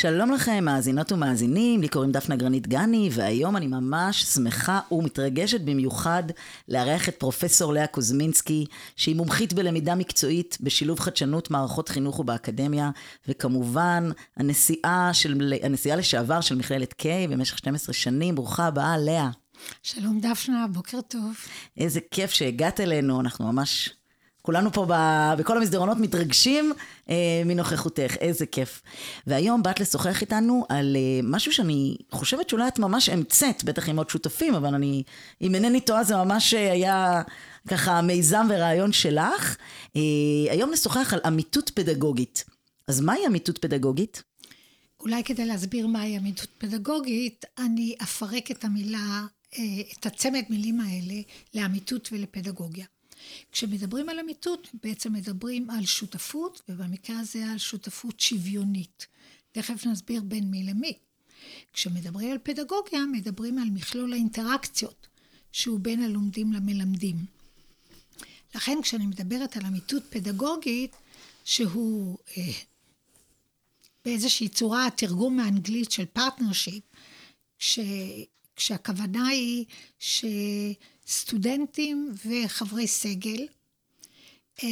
שלום 0.00 0.32
לכם, 0.32 0.64
מאזינות 0.64 1.12
ומאזינים, 1.12 1.80
לי 1.80 1.88
קוראים 1.88 2.12
דפנה 2.12 2.36
גרנית 2.36 2.66
גני, 2.66 3.10
והיום 3.12 3.56
אני 3.56 3.66
ממש 3.66 4.22
שמחה 4.22 4.80
ומתרגשת 4.92 5.60
במיוחד 5.60 6.22
לארח 6.68 7.08
את 7.08 7.16
פרופסור 7.16 7.72
לאה 7.72 7.86
קוזמינסקי, 7.86 8.66
שהיא 8.96 9.16
מומחית 9.16 9.52
בלמידה 9.52 9.94
מקצועית, 9.94 10.58
בשילוב 10.60 11.00
חדשנות 11.00 11.50
מערכות 11.50 11.88
חינוך 11.88 12.20
ובאקדמיה, 12.20 12.90
וכמובן 13.28 14.10
הנשיאה, 14.36 15.10
של, 15.12 15.54
הנשיאה 15.62 15.96
לשעבר 15.96 16.40
של 16.40 16.54
מכללת 16.54 16.94
K 17.02 17.04
במשך 17.30 17.58
12 17.58 17.92
שנים. 17.92 18.34
ברוכה 18.34 18.66
הבאה, 18.66 18.98
לאה. 18.98 19.30
שלום 19.82 20.20
דפנה, 20.20 20.66
בוקר 20.72 21.00
טוב. 21.00 21.34
איזה 21.76 22.00
כיף 22.10 22.30
שהגעת 22.30 22.80
אלינו, 22.80 23.20
אנחנו 23.20 23.52
ממש 23.52 23.90
כולנו 24.42 24.72
פה 24.72 24.86
ב, 24.88 24.94
בכל 25.38 25.56
המסדרונות 25.56 25.98
מתרגשים 25.98 26.72
אה, 27.10 27.42
מנוכחותך, 27.44 28.16
איזה 28.20 28.46
כיף. 28.46 28.82
והיום 29.26 29.62
באת 29.62 29.80
לשוחח 29.80 30.20
איתנו 30.20 30.66
על 30.68 30.96
אה, 30.96 31.20
משהו 31.22 31.52
שאני 31.52 31.96
חושבת 32.10 32.48
שאולי 32.48 32.68
את 32.68 32.78
ממש 32.78 33.08
המצאת, 33.08 33.64
בטח 33.64 33.88
עם 33.88 33.98
עוד 33.98 34.10
שותפים, 34.10 34.54
אבל 34.54 34.74
אני, 34.74 35.02
אם 35.42 35.54
אינני 35.54 35.80
טועה, 35.80 36.04
זה 36.04 36.16
ממש 36.16 36.54
אה, 36.54 36.72
היה 36.72 37.22
ככה 37.68 38.02
מיזם 38.02 38.46
ורעיון 38.50 38.92
שלך. 38.92 39.56
אה, 39.96 40.02
היום 40.50 40.70
נשוחח 40.70 41.14
על 41.14 41.20
אמיתות 41.26 41.70
פדגוגית. 41.70 42.44
אז 42.88 43.00
מהי 43.00 43.26
אמיתות 43.26 43.58
פדגוגית? 43.58 44.22
אולי 45.00 45.24
כדי 45.24 45.46
להסביר 45.46 45.86
מהי 45.86 46.18
אמיתות 46.18 46.48
פדגוגית, 46.58 47.44
אני 47.58 47.94
אפרק 48.02 48.50
את 48.50 48.64
המילה, 48.64 49.26
אה, 49.58 49.62
את 49.98 50.06
הצמד 50.06 50.42
מילים 50.50 50.80
האלה 50.80 51.20
לאמיתות 51.54 52.08
ולפדגוגיה. 52.12 52.86
כשמדברים 53.52 54.08
על 54.08 54.20
אמיתות, 54.20 54.68
בעצם 54.82 55.12
מדברים 55.12 55.70
על 55.70 55.86
שותפות, 55.86 56.62
ובמקרה 56.68 57.18
הזה 57.18 57.46
על 57.50 57.58
שותפות 57.58 58.20
שוויונית. 58.20 59.06
תכף 59.52 59.86
נסביר 59.86 60.22
בין 60.22 60.50
מי 60.50 60.64
למי. 60.64 60.98
כשמדברים 61.72 62.32
על 62.32 62.38
פדגוגיה, 62.42 63.06
מדברים 63.12 63.58
על 63.58 63.70
מכלול 63.70 64.12
האינטראקציות, 64.12 65.06
שהוא 65.52 65.80
בין 65.80 66.02
הלומדים 66.02 66.52
למלמדים. 66.52 67.16
לכן 68.54 68.78
כשאני 68.82 69.06
מדברת 69.06 69.56
על 69.56 69.66
עמיתות 69.66 70.02
פדגוגית, 70.10 70.96
שהוא 71.44 72.18
אה, 72.36 72.42
באיזושהי 74.04 74.48
צורה 74.48 74.88
תרגום 74.96 75.36
מאנגלית 75.36 75.92
של 75.92 76.04
partnership, 76.04 76.82
כש, 77.58 77.78
כשהכוונה 78.56 79.26
היא 79.26 79.64
ש... 79.98 80.24
סטודנטים 81.08 82.14
וחברי 82.24 82.86
סגל 82.86 83.46
אה, 84.62 84.68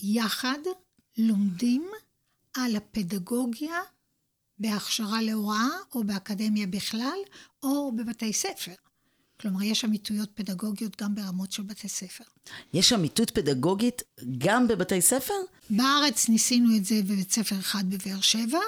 יחד 0.00 0.58
לומדים 1.18 1.90
על 2.56 2.76
הפדגוגיה 2.76 3.80
בהכשרה 4.58 5.22
להוראה 5.22 5.68
או 5.94 6.04
באקדמיה 6.04 6.66
בכלל 6.66 7.18
או 7.62 7.92
בבתי 7.96 8.32
ספר. 8.32 8.72
כלומר, 9.40 9.62
יש 9.62 9.84
אמיתויות 9.84 10.30
פדגוגיות 10.34 11.02
גם 11.02 11.14
ברמות 11.14 11.52
של 11.52 11.62
בתי 11.62 11.88
ספר. 11.88 12.24
יש 12.72 12.92
אמיתות 12.92 13.30
פדגוגית 13.30 14.02
גם 14.38 14.68
בבתי 14.68 15.00
ספר? 15.00 15.34
בארץ 15.70 16.28
ניסינו 16.28 16.76
את 16.76 16.84
זה 16.84 16.94
בבית 17.02 17.32
ספר 17.32 17.58
אחד 17.58 17.84
בבאר 17.90 18.20
שבע, 18.20 18.60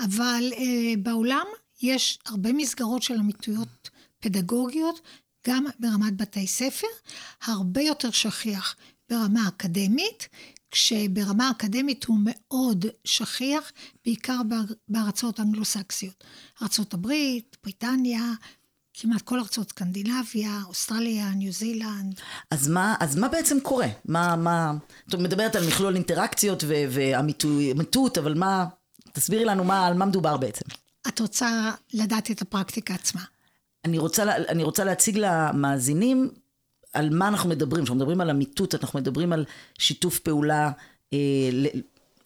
אבל 0.00 0.52
אה, 0.52 0.94
בעולם 0.98 1.46
יש 1.82 2.18
הרבה 2.26 2.52
מסגרות 2.52 3.02
של 3.02 3.14
אמיתויות 3.14 3.90
פדגוגיות 4.20 5.00
גם 5.48 5.66
ברמת 5.78 6.16
בתי 6.16 6.46
ספר, 6.46 6.86
הרבה 7.42 7.82
יותר 7.82 8.10
שכיח 8.10 8.76
ברמה 9.10 9.48
אקדמית, 9.48 10.28
כשברמה 10.70 11.50
אקדמית 11.50 12.04
הוא 12.04 12.18
מאוד 12.24 12.86
שכיח, 13.04 13.72
בעיקר 14.04 14.40
בארצות 14.88 15.40
אנגלוסקסיות. 15.40 16.24
ארצות 16.62 16.94
הברית, 16.94 17.56
בריטניה, 17.62 18.32
כמעט 18.94 19.22
כל 19.22 19.38
ארצות 19.38 19.68
סקנדינביה, 19.68 20.60
אוסטרליה, 20.66 21.30
ניו 21.30 21.52
זילנד. 21.52 22.20
אז 22.50 22.68
מה, 22.68 22.94
אז 23.00 23.16
מה 23.16 23.28
בעצם 23.28 23.60
קורה? 23.60 23.86
מה, 24.04 24.36
מה, 24.36 24.72
את 25.08 25.14
מדברת 25.14 25.56
על 25.56 25.66
מכלול 25.66 25.94
אינטראקציות 25.94 26.64
ואמיתות, 26.66 28.18
אבל 28.18 28.34
מה, 28.34 28.66
תסבירי 29.12 29.44
לנו 29.44 29.64
מה, 29.64 29.86
על 29.86 29.94
מה 29.94 30.06
מדובר 30.06 30.36
בעצם. 30.36 30.64
את 31.08 31.20
רוצה 31.20 31.70
לדעת 31.92 32.30
את 32.30 32.42
הפרקטיקה 32.42 32.94
עצמה. 32.94 33.22
אני 33.84 33.98
רוצה, 33.98 34.36
אני 34.36 34.62
רוצה 34.62 34.84
להציג 34.84 35.18
למאזינים 35.18 36.30
על 36.92 37.10
מה 37.10 37.28
אנחנו 37.28 37.48
מדברים. 37.48 37.84
כשאנחנו 37.84 37.96
מדברים 37.96 38.20
על 38.20 38.30
עמיתות, 38.30 38.74
אנחנו 38.74 38.98
מדברים 38.98 39.32
על 39.32 39.44
שיתוף 39.78 40.18
פעולה, 40.18 40.70
אה, 41.12 41.18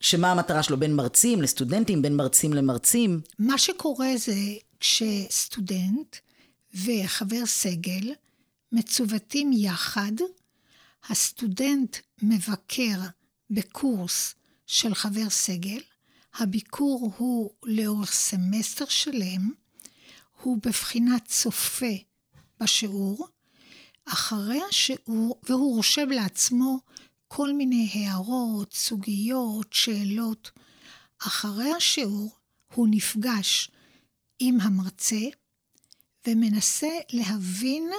שמה 0.00 0.32
המטרה 0.32 0.62
שלו 0.62 0.76
בין 0.76 0.96
מרצים 0.96 1.42
לסטודנטים, 1.42 2.02
בין 2.02 2.16
מרצים 2.16 2.52
למרצים. 2.52 3.20
מה 3.38 3.58
שקורה 3.58 4.16
זה 4.16 4.34
כשסטודנט 4.80 6.16
וחבר 6.74 7.46
סגל 7.46 8.12
מצוותים 8.72 9.50
יחד, 9.52 10.12
הסטודנט 11.08 11.96
מבקר 12.22 12.98
בקורס 13.50 14.34
של 14.66 14.94
חבר 14.94 15.30
סגל, 15.30 15.80
הביקור 16.38 17.12
הוא 17.16 17.50
לאורך 17.62 18.12
סמסטר 18.12 18.84
שלם, 18.88 19.50
הוא 20.46 20.58
בבחינת 20.62 21.24
צופה 21.28 21.94
בשיעור, 22.60 23.28
אחרי 24.04 24.60
השיעור, 24.68 25.40
והוא 25.48 25.76
רושם 25.76 26.08
לעצמו 26.08 26.80
כל 27.28 27.52
מיני 27.52 27.90
הערות, 27.92 28.72
סוגיות, 28.72 29.72
שאלות. 29.72 30.50
אחרי 31.18 31.72
השיעור 31.72 32.36
הוא 32.74 32.88
נפגש 32.90 33.70
עם 34.38 34.60
המרצה 34.60 35.24
ומנסה 36.26 36.98
להבין 37.12 37.90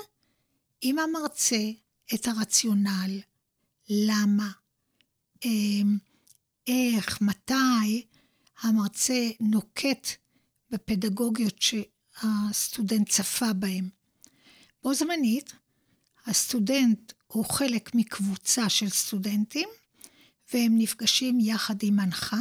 עם 0.82 1.00
המרצה 1.00 1.72
את 2.14 2.28
הרציונל, 2.28 3.20
למה, 3.90 4.52
אמ, 5.46 5.98
איך, 6.68 7.22
מתי 7.22 8.06
המרצה 8.62 9.30
נוקט 9.40 10.08
בפדגוגיות. 10.72 11.58
הסטודנט 12.22 13.10
צפה 13.10 13.54
בהם. 13.54 13.90
בו 14.84 14.94
זמנית, 14.94 15.54
הסטודנט 16.26 17.14
הוא 17.28 17.46
חלק 17.46 17.96
מקבוצה 17.96 18.70
של 18.70 18.90
סטודנטים, 18.90 19.70
והם 20.54 20.78
נפגשים 20.78 21.40
יחד 21.40 21.76
עם 21.82 21.96
מנחה, 21.96 22.40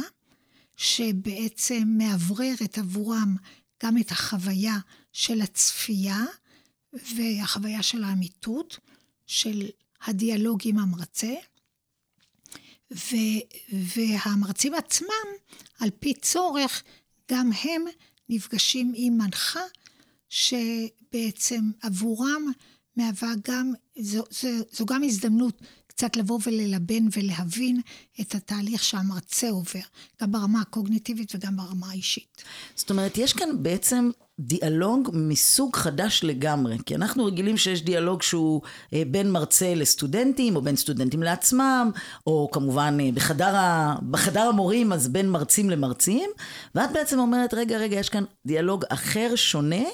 שבעצם 0.75 1.83
מאווררת 1.87 2.77
עבורם 2.77 3.35
גם 3.83 3.97
את 3.97 4.11
החוויה 4.11 4.77
של 5.13 5.41
הצפייה 5.41 6.25
והחוויה 6.93 7.83
של 7.83 8.03
האמיתות, 8.03 8.79
של 9.25 9.69
הדיאלוג 10.05 10.59
עם 10.63 10.79
המרצה. 10.79 11.33
ו, 12.91 13.15
והמרצים 13.73 14.73
עצמם, 14.73 15.27
על 15.79 15.89
פי 15.99 16.13
צורך, 16.13 16.83
גם 17.31 17.49
הם 17.63 17.85
נפגשים 18.29 18.93
עם 18.95 19.17
מנחה 19.17 19.63
שבעצם 20.29 21.61
עבורם 21.81 22.51
מהווה 22.95 23.33
גם, 23.47 23.73
זו, 23.99 24.23
זו, 24.29 24.47
זו 24.71 24.85
גם 24.85 25.03
הזדמנות 25.03 25.61
קצת 25.97 26.15
לבוא 26.15 26.39
וללבן 26.45 27.07
ולהבין 27.17 27.81
את 28.21 28.35
התהליך 28.35 28.83
שהמרצה 28.83 29.49
עובר, 29.49 29.79
גם 30.21 30.31
ברמה 30.31 30.61
הקוגניטיבית 30.61 31.35
וגם 31.35 31.57
ברמה 31.57 31.89
האישית. 31.89 32.43
זאת 32.75 32.89
אומרת, 32.89 33.17
יש 33.17 33.33
כאן 33.33 33.49
בעצם 33.63 34.09
דיאלוג 34.39 35.09
מסוג 35.13 35.75
חדש 35.75 36.23
לגמרי, 36.23 36.77
כי 36.85 36.95
אנחנו 36.95 37.25
רגילים 37.25 37.57
שיש 37.57 37.81
דיאלוג 37.81 38.21
שהוא 38.21 38.61
אה, 38.93 39.03
בין 39.07 39.31
מרצה 39.31 39.75
לסטודנטים, 39.75 40.55
או 40.55 40.61
בין 40.61 40.75
סטודנטים 40.75 41.23
לעצמם, 41.23 41.91
או 42.27 42.49
כמובן 42.51 42.97
אה, 43.01 43.09
בחדר, 43.13 43.55
ה... 43.55 43.95
בחדר 44.11 44.41
המורים, 44.41 44.93
אז 44.93 45.07
בין 45.07 45.29
מרצים 45.29 45.69
למרצים, 45.69 46.29
ואת 46.75 46.91
בעצם 46.93 47.19
אומרת, 47.19 47.53
רגע, 47.53 47.77
רגע, 47.77 47.99
יש 47.99 48.09
כאן 48.09 48.23
דיאלוג 48.45 48.85
אחר, 48.89 49.35
שונה, 49.35 49.85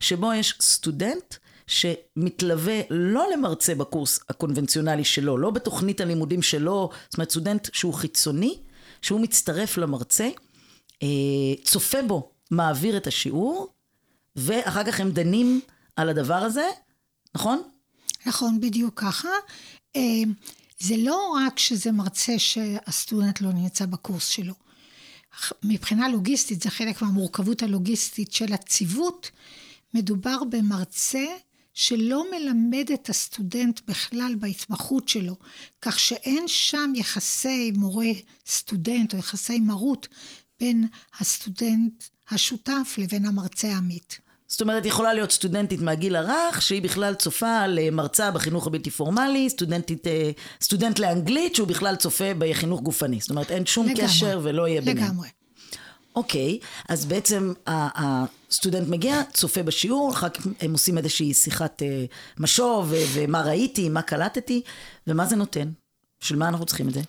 שבו 0.00 0.34
יש 0.34 0.54
סטודנט 0.60 1.34
שמתלווה 1.72 2.80
לא 2.90 3.26
למרצה 3.32 3.74
בקורס 3.74 4.20
הקונבנציונלי 4.28 5.04
שלו, 5.04 5.38
לא 5.38 5.50
בתוכנית 5.50 6.00
הלימודים 6.00 6.42
שלו, 6.42 6.90
זאת 7.04 7.14
אומרת 7.14 7.30
סטודנט 7.30 7.68
שהוא 7.72 7.94
חיצוני, 7.94 8.58
שהוא 9.02 9.20
מצטרף 9.20 9.78
למרצה, 9.78 10.28
אה, 11.02 11.08
צופה 11.64 12.02
בו, 12.02 12.30
מעביר 12.50 12.96
את 12.96 13.06
השיעור, 13.06 13.72
ואחר 14.36 14.84
כך 14.84 15.00
הם 15.00 15.10
דנים 15.10 15.60
על 15.96 16.08
הדבר 16.08 16.34
הזה, 16.34 16.68
נכון? 17.34 17.62
נכון, 18.26 18.60
בדיוק 18.60 19.00
ככה. 19.00 19.28
אה, 19.96 20.22
זה 20.78 20.94
לא 20.98 21.36
רק 21.46 21.58
שזה 21.58 21.92
מרצה 21.92 22.38
שהסטודנט 22.38 23.40
לא 23.40 23.52
נמצא 23.52 23.86
בקורס 23.86 24.26
שלו. 24.26 24.54
מבחינה 25.64 26.08
לוגיסטית, 26.08 26.62
זה 26.62 26.70
חלק 26.70 27.02
מהמורכבות 27.02 27.62
הלוגיסטית 27.62 28.32
של 28.32 28.52
הציוות, 28.52 29.30
מדובר 29.94 30.36
במרצה 30.50 31.24
שלא 31.74 32.24
מלמד 32.30 32.90
את 32.94 33.08
הסטודנט 33.08 33.80
בכלל 33.86 34.34
בהתמחות 34.38 35.08
שלו, 35.08 35.36
כך 35.82 35.98
שאין 35.98 36.44
שם 36.48 36.92
יחסי 36.96 37.72
מורה-סטודנט 37.76 39.12
או 39.12 39.18
יחסי 39.18 39.60
מרות 39.60 40.08
בין 40.60 40.86
הסטודנט 41.18 42.04
השותף 42.30 42.94
לבין 42.98 43.26
המרצה 43.26 43.68
העמית. 43.68 44.18
זאת 44.46 44.60
אומרת, 44.60 44.86
יכולה 44.86 45.14
להיות 45.14 45.32
סטודנטית 45.32 45.80
מהגיל 45.80 46.16
הרך, 46.16 46.62
שהיא 46.62 46.82
בכלל 46.82 47.14
צופה 47.14 47.66
למרצה 47.66 48.30
בחינוך 48.30 48.66
הבלתי 48.66 48.90
פורמלי, 48.90 49.50
סטודנטית, 49.50 50.06
אה, 50.06 50.30
סטודנט 50.62 50.98
לאנגלית, 50.98 51.54
שהוא 51.54 51.68
בכלל 51.68 51.96
צופה 51.96 52.34
בחינוך 52.38 52.80
גופני. 52.80 53.20
זאת 53.20 53.30
אומרת, 53.30 53.50
אין 53.50 53.66
שום 53.66 53.86
לגמרי, 53.86 54.02
קשר 54.04 54.40
ולא 54.42 54.68
יהיה 54.68 54.80
ביניהם. 54.80 55.06
לגמרי. 55.06 55.28
אוקיי, 56.16 56.58
אז 56.88 57.06
בעצם 57.06 57.52
הסטודנט 58.52 58.88
מגיע, 58.88 59.22
צופה 59.32 59.62
בשיעור, 59.62 60.10
אחר 60.12 60.28
כך 60.28 60.46
הם 60.60 60.72
עושים 60.72 60.98
איזושהי 60.98 61.34
שיחת 61.34 61.82
אה, 61.82 62.04
משוב, 62.38 62.92
ומה 63.14 63.42
ראיתי, 63.42 63.88
מה 63.88 64.02
קלטתי, 64.02 64.62
ומה 65.06 65.26
זה 65.26 65.36
נותן? 65.36 65.70
של 66.20 66.36
מה 66.36 66.48
אנחנו 66.48 66.66
צריכים 66.66 66.88
את 66.88 66.94
זה? 66.94 67.00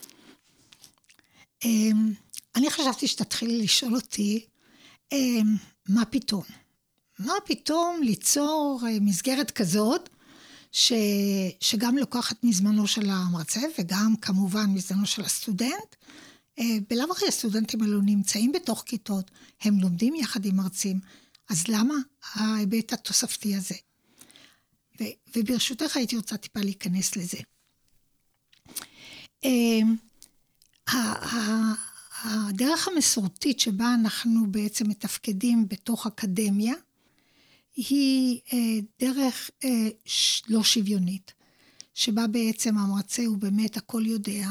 אמ, 1.65 2.13
אני 2.55 2.69
חשבתי 2.69 3.07
שתתחילי 3.07 3.63
לשאול 3.63 3.95
אותי, 3.95 4.45
אמ, 5.11 5.55
מה 5.89 6.05
פתאום? 6.05 6.43
מה 7.19 7.33
פתאום 7.45 8.01
ליצור 8.03 8.81
אה, 8.87 8.97
מסגרת 9.01 9.51
כזאת, 9.51 10.09
ש, 10.71 10.93
שגם 11.59 11.97
לוקחת 11.97 12.43
מזמנו 12.43 12.87
של 12.87 13.09
המרצה, 13.09 13.61
וגם 13.79 14.15
כמובן 14.21 14.65
מזמנו 14.69 15.05
של 15.05 15.21
הסטודנט, 15.21 15.95
אה, 16.59 16.77
בלאו 16.89 17.11
הכי 17.11 17.27
הסטודנטים 17.27 17.81
האלו 17.81 18.01
נמצאים 18.01 18.51
בתוך 18.51 18.83
כיתות, 18.85 19.31
הם 19.61 19.79
לומדים 19.79 20.15
יחד 20.15 20.45
עם 20.45 20.55
מרצים, 20.55 20.99
אז 21.49 21.67
למה 21.67 21.95
ההיבט 22.33 22.93
התוספתי 22.93 23.55
הזה? 23.55 23.75
ו, 25.01 25.03
וברשותך 25.35 25.97
הייתי 25.97 26.15
רוצה 26.15 26.37
טיפה 26.37 26.59
להיכנס 26.59 27.15
לזה. 27.15 27.37
אה, 29.45 29.79
הדרך 32.23 32.87
המסורתית 32.87 33.59
שבה 33.59 33.93
אנחנו 33.93 34.51
בעצם 34.51 34.89
מתפקדים 34.89 35.67
בתוך 35.67 36.07
אקדמיה, 36.07 36.73
היא 37.75 38.39
אה, 38.53 38.79
דרך 38.99 39.49
לא 40.47 40.63
שוויונית, 40.63 41.33
שבה 41.93 42.27
בעצם 42.27 42.77
המרצה 42.77 43.25
הוא 43.25 43.37
באמת 43.37 43.77
הכל 43.77 44.03
יודע. 44.05 44.47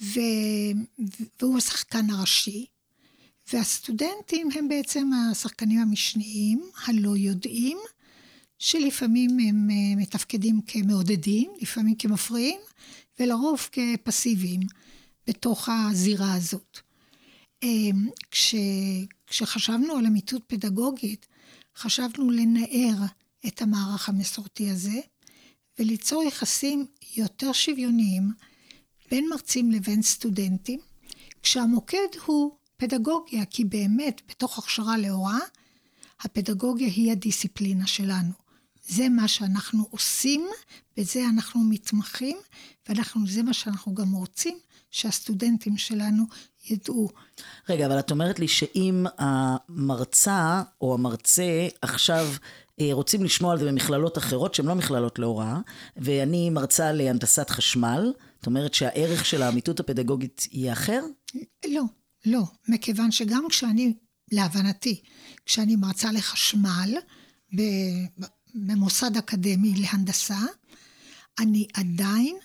והוא 0.00 1.58
השחקן 1.58 2.10
הראשי, 2.10 2.66
והסטודנטים 3.52 4.48
הם 4.54 4.68
בעצם 4.68 5.10
השחקנים 5.12 5.80
המשניים, 5.80 6.62
הלא 6.86 7.16
יודעים, 7.16 7.78
שלפעמים 8.58 9.30
הם 9.30 9.70
אה, 9.70 9.96
מתפקדים 9.96 10.60
כמעודדים, 10.66 11.50
לפעמים 11.60 11.94
כמפריעים, 11.94 12.60
ולרוב 13.20 13.68
כפסיביים 13.72 14.60
בתוך 15.26 15.68
הזירה 15.68 16.34
הזאת. 16.34 16.78
אה, 17.62 17.68
כש... 18.30 18.54
כשחשבנו 19.26 19.96
על 19.96 20.06
אמיתות 20.06 20.42
פדגוגית, 20.46 21.26
חשבנו 21.76 22.30
לנער 22.30 22.96
את 23.46 23.62
המערך 23.62 24.08
המסורתי 24.08 24.70
הזה, 24.70 25.00
וליצור 25.78 26.22
יחסים 26.22 26.86
יותר 27.16 27.52
שוויוניים 27.52 28.30
בין 29.10 29.28
מרצים 29.28 29.70
לבין 29.70 30.02
סטודנטים, 30.02 30.80
כשהמוקד 31.42 32.08
הוא 32.26 32.56
פדגוגיה, 32.76 33.44
כי 33.44 33.64
באמת, 33.64 34.20
בתוך 34.28 34.58
הכשרה 34.58 34.96
להוראה, 34.96 35.38
הפדגוגיה 36.20 36.88
היא 36.88 37.12
הדיסציפלינה 37.12 37.86
שלנו. 37.86 38.32
זה 38.86 39.08
מה 39.08 39.28
שאנחנו 39.28 39.86
עושים, 39.90 40.46
בזה 40.96 41.24
אנחנו 41.34 41.60
מתמחים, 41.60 42.36
וזה 42.88 43.42
מה 43.42 43.52
שאנחנו 43.52 43.94
גם 43.94 44.12
רוצים 44.12 44.58
שהסטודנטים 44.90 45.76
שלנו 45.76 46.24
ידעו. 46.70 47.08
רגע, 47.68 47.86
אבל 47.86 47.98
את 47.98 48.10
אומרת 48.10 48.38
לי 48.38 48.48
שאם 48.48 49.06
המרצה 49.18 50.62
או 50.80 50.94
המרצה 50.94 51.68
עכשיו 51.82 52.26
אה, 52.80 52.88
רוצים 52.92 53.24
לשמוע 53.24 53.52
על 53.52 53.58
זה 53.58 53.66
במכללות 53.66 54.18
אחרות 54.18 54.54
שהן 54.54 54.66
לא 54.66 54.74
מכללות 54.74 55.18
להוראה, 55.18 55.58
ואני 55.96 56.50
מרצה 56.50 56.92
להנדסת 56.92 57.50
חשמל, 57.50 58.12
זאת 58.36 58.46
אומרת 58.46 58.74
שהערך 58.74 59.24
של 59.26 59.42
האמיתות 59.42 59.80
הפדגוגית 59.80 60.48
יהיה 60.52 60.72
אחר? 60.72 61.04
לא, 61.68 61.82
לא, 62.26 62.42
מכיוון 62.68 63.10
שגם 63.10 63.44
כשאני, 63.48 63.94
להבנתי, 64.32 65.02
כשאני 65.46 65.76
מרצה 65.76 66.12
לחשמל 66.12 66.94
במוסד 68.54 69.16
אקדמי 69.16 69.74
להנדסה, 69.76 70.40
אני 71.38 71.66
עדיין 71.74 72.36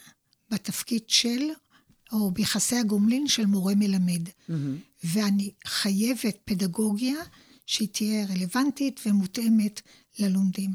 בתפקיד 0.51 1.03
של, 1.07 1.41
או 2.11 2.31
ביחסי 2.31 2.75
הגומלין 2.75 3.27
של 3.27 3.45
מורה 3.45 3.75
מלמד. 3.75 4.27
Mm-hmm. 4.27 4.53
ואני 5.03 5.51
חייבת 5.67 6.37
פדגוגיה 6.45 7.15
שהיא 7.65 7.87
תהיה 7.91 8.25
רלוונטית 8.25 8.99
ומותאמת 9.05 9.81
ללומדים. 10.19 10.71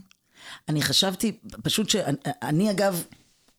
אני 0.69 0.83
חשבתי, 0.83 1.33
פשוט 1.63 1.89
שאני 1.89 2.71
אגב 2.71 3.05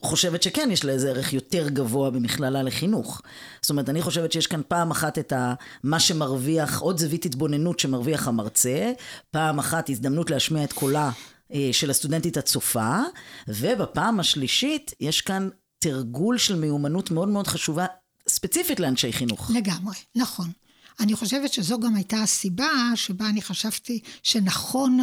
חושבת 0.06 0.44
שכן 0.44 0.70
יש 0.72 0.86
לה 0.86 0.92
איזה 0.92 1.10
ערך 1.10 1.34
יותר 1.34 1.70
גבוה 1.70 2.10
במכללה 2.10 2.64
לחינוך. 2.64 3.22
זאת 3.62 3.70
אומרת, 3.70 3.90
אני 3.90 4.02
חושבת 4.02 4.32
שיש 4.32 4.48
כאן 4.48 4.62
פעם 4.68 4.92
אחת 4.92 5.20
את 5.20 5.34
ה, 5.34 5.54
מה 5.84 6.00
שמרוויח, 6.00 6.80
עוד 6.80 6.98
זווית 6.98 7.26
התבוננות 7.26 7.80
שמרוויח 7.80 8.28
המרצה, 8.28 8.92
פעם 9.32 9.60
אחת 9.60 9.90
הזדמנות 9.90 10.30
להשמיע 10.30 10.64
את 10.64 10.74
קולה 10.74 11.12
אה, 11.54 11.70
של 11.72 11.90
הסטודנטית 11.90 12.38
הצופה, 12.38 13.00
ובפעם 13.48 14.20
השלישית 14.20 14.94
יש 15.00 15.22
כאן 15.22 15.50
תרגול 15.80 16.38
של 16.38 16.56
מיומנות 16.56 17.12
מאוד 17.12 17.28
מאוד 17.28 17.48
חשובה, 17.48 17.86
ספציפית 18.30 18.80
לאנשי 18.80 19.14
חינוך. 19.14 19.52
לגמרי, 19.54 19.96
נכון. 20.16 20.52
אני 21.00 21.16
חושבת 21.16 21.54
שזו 21.54 21.80
גם 21.80 21.96
הייתה 21.96 22.18
הסיבה 22.22 22.68
שבה 22.96 23.30
אני 23.30 23.42
חשבתי 23.42 24.00
שנכון 24.24 25.00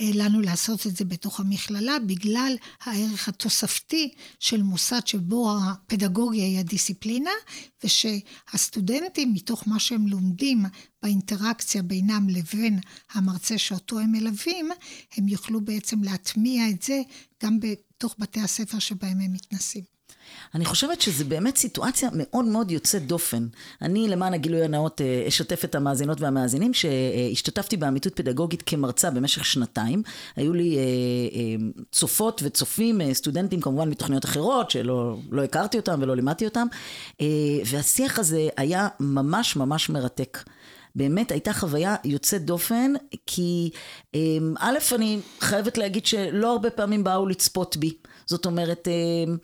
לנו 0.00 0.40
לעשות 0.40 0.86
את 0.86 0.96
זה 0.96 1.04
בתוך 1.04 1.40
המכללה, 1.40 1.98
בגלל 2.06 2.56
הערך 2.84 3.28
התוספתי 3.28 4.14
של 4.38 4.62
מוסד 4.62 5.06
שבו 5.06 5.56
הפדגוגיה 5.64 6.44
היא 6.44 6.58
הדיסציפלינה, 6.58 7.30
ושהסטודנטים, 7.84 9.32
מתוך 9.32 9.68
מה 9.68 9.78
שהם 9.78 10.06
לומדים 10.06 10.64
באינטראקציה 11.02 11.82
בינם 11.82 12.28
לבין 12.28 12.78
המרצה 13.12 13.58
שאותו 13.58 13.98
הם 13.98 14.12
מלווים, 14.12 14.68
הם 15.16 15.28
יוכלו 15.28 15.60
בעצם 15.60 16.02
להטמיע 16.02 16.68
את 16.68 16.82
זה 16.82 17.02
גם 17.42 17.60
בתוך 17.60 18.16
בתי 18.18 18.40
הספר 18.40 18.78
שבהם 18.78 19.20
הם 19.20 19.32
מתנסים. 19.32 19.89
אני 20.54 20.64
חושבת 20.64 21.00
שזו 21.00 21.24
באמת 21.24 21.56
סיטואציה 21.56 22.08
מאוד 22.12 22.44
מאוד 22.44 22.70
יוצאת 22.70 23.06
דופן. 23.06 23.46
אני, 23.82 24.08
למען 24.08 24.34
הגילוי 24.34 24.64
הנאות, 24.64 25.00
אה, 25.00 25.24
אשתף 25.28 25.64
את 25.64 25.74
המאזינות 25.74 26.20
והמאזינים 26.20 26.74
שהשתתפתי 26.74 27.76
באמיתות 27.76 28.16
פדגוגית 28.16 28.62
כמרצה 28.66 29.10
במשך 29.10 29.44
שנתיים. 29.44 30.02
היו 30.36 30.52
לי 30.52 30.76
אה, 30.76 30.82
אה, 30.82 31.56
צופות 31.92 32.40
וצופים, 32.44 33.00
סטודנטים 33.12 33.60
כמובן 33.60 33.88
מתוכניות 33.88 34.24
אחרות, 34.24 34.70
שלא 34.70 35.16
לא 35.30 35.42
הכרתי 35.44 35.76
אותם 35.76 35.98
ולא 36.02 36.16
לימדתי 36.16 36.44
אותם, 36.44 36.66
והשיח 37.66 38.18
הזה 38.18 38.48
היה 38.56 38.88
ממש 39.00 39.56
ממש 39.56 39.90
מרתק. 39.90 40.38
באמת 40.94 41.30
הייתה 41.30 41.52
חוויה 41.52 41.96
יוצאת 42.04 42.44
דופן, 42.44 42.92
כי 43.26 43.70
א', 44.58 44.78
אני 44.94 45.20
חייבת 45.40 45.78
להגיד 45.78 46.06
שלא 46.06 46.52
הרבה 46.52 46.70
פעמים 46.70 47.04
באו 47.04 47.26
לצפות 47.26 47.76
בי. 47.76 47.94
זאת 48.30 48.46
אומרת, 48.46 48.88
אמ, 48.88 49.36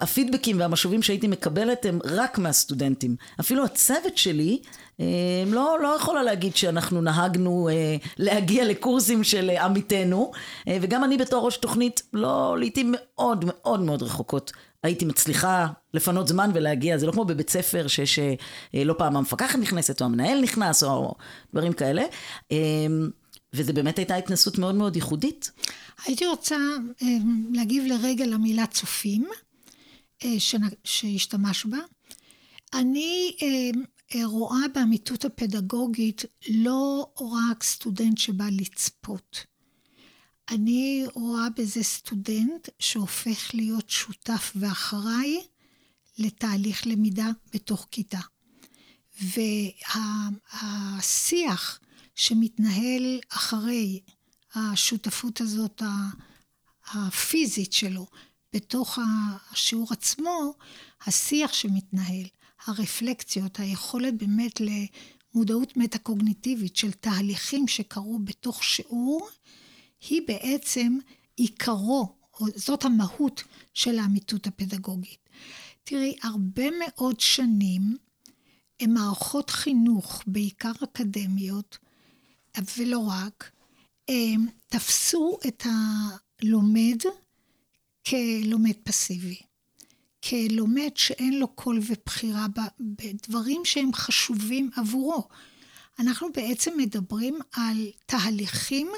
הפידבקים 0.00 0.60
והמשובים 0.60 1.02
שהייתי 1.02 1.26
מקבלת 1.28 1.84
הם 1.86 1.98
רק 2.04 2.38
מהסטודנטים. 2.38 3.16
אפילו 3.40 3.64
הצוות 3.64 4.18
שלי, 4.18 4.58
אמ, 5.00 5.04
לא, 5.46 5.78
לא 5.82 5.96
יכולה 5.96 6.22
להגיד 6.22 6.56
שאנחנו 6.56 7.00
נהגנו 7.00 7.68
אה, 7.68 7.96
להגיע 8.18 8.64
לקורסים 8.64 9.24
של 9.24 9.50
עמיתנו, 9.50 10.32
אה, 10.68 10.78
וגם 10.80 11.04
אני 11.04 11.16
בתור 11.16 11.44
ראש 11.44 11.56
תוכנית, 11.56 12.02
לא, 12.12 12.56
לעיתים 12.58 12.94
מאוד 12.96 13.44
מאוד 13.46 13.80
מאוד 13.80 14.02
רחוקות. 14.02 14.52
הייתי 14.82 15.04
מצליחה 15.04 15.66
לפנות 15.94 16.28
זמן 16.28 16.50
ולהגיע, 16.54 16.98
זה 16.98 17.06
לא 17.06 17.12
כמו 17.12 17.24
בבית 17.24 17.50
ספר 17.50 17.86
שיש 17.86 18.18
אה, 18.18 18.34
לא 18.84 18.94
פעם 18.98 19.16
המפקחת 19.16 19.58
נכנסת 19.58 20.00
או 20.00 20.06
המנהל 20.06 20.40
נכנס 20.40 20.82
או 20.82 21.14
דברים 21.52 21.72
כאלה. 21.72 22.02
וזה 23.54 23.72
באמת 23.72 23.98
הייתה 23.98 24.16
התנסות 24.16 24.58
מאוד 24.58 24.74
מאוד 24.74 24.96
ייחודית. 24.96 25.50
הייתי 26.04 26.26
רוצה 26.26 26.56
להגיב 27.52 27.84
לרגע 27.86 28.26
למילה 28.26 28.66
צופים, 28.66 29.28
שהשתמש 30.84 31.66
בה. 31.66 31.78
אני 32.74 33.36
רואה 34.24 34.68
באמיתות 34.74 35.24
הפדגוגית 35.24 36.24
לא 36.48 37.12
רק 37.20 37.62
סטודנט 37.62 38.18
שבא 38.18 38.44
לצפות. 38.50 39.44
אני 40.50 41.06
רואה 41.14 41.48
בזה 41.56 41.82
סטודנט 41.82 42.68
שהופך 42.78 43.50
להיות 43.54 43.90
שותף 43.90 44.52
ואחראי 44.56 45.40
לתהליך 46.18 46.86
למידה 46.86 47.30
בתוך 47.54 47.88
כיתה. 47.90 48.20
והשיח 50.52 51.80
שמתנהל 52.14 53.20
אחרי 53.28 54.00
השותפות 54.54 55.40
הזאת 55.40 55.82
הפיזית 56.92 57.72
שלו 57.72 58.06
בתוך 58.52 58.98
השיעור 59.52 59.88
עצמו, 59.90 60.54
השיח 61.06 61.52
שמתנהל, 61.52 62.26
הרפלקציות, 62.66 63.60
היכולת 63.60 64.14
באמת 64.14 64.60
למודעות 64.60 65.76
מטה-קוגניטיבית 65.76 66.76
של 66.76 66.92
תהליכים 66.92 67.68
שקרו 67.68 68.18
בתוך 68.18 68.64
שיעור, 68.64 69.28
היא 70.08 70.22
בעצם 70.28 70.98
עיקרו, 71.36 72.16
זאת 72.54 72.84
המהות 72.84 73.42
של 73.74 73.98
האמיתות 73.98 74.46
הפדגוגית. 74.46 75.28
תראי, 75.84 76.16
הרבה 76.22 76.64
מאוד 76.78 77.20
שנים 77.20 77.96
מערכות 78.88 79.50
חינוך, 79.50 80.22
בעיקר 80.26 80.72
אקדמיות, 80.84 81.78
ולא 82.76 82.98
רק, 82.98 83.50
הם 84.08 84.46
תפסו 84.66 85.38
את 85.46 85.66
הלומד 85.66 86.98
כלומד 88.06 88.72
פסיבי. 88.84 89.38
כלומד 90.28 90.90
שאין 90.94 91.38
לו 91.38 91.48
קול 91.48 91.80
ובחירה 91.86 92.46
בדברים 92.80 93.64
שהם 93.64 93.94
חשובים 93.94 94.70
עבורו. 94.76 95.28
אנחנו 95.98 96.28
בעצם 96.32 96.72
מדברים 96.76 97.38
על 97.52 97.90
תהליכים 98.06 98.90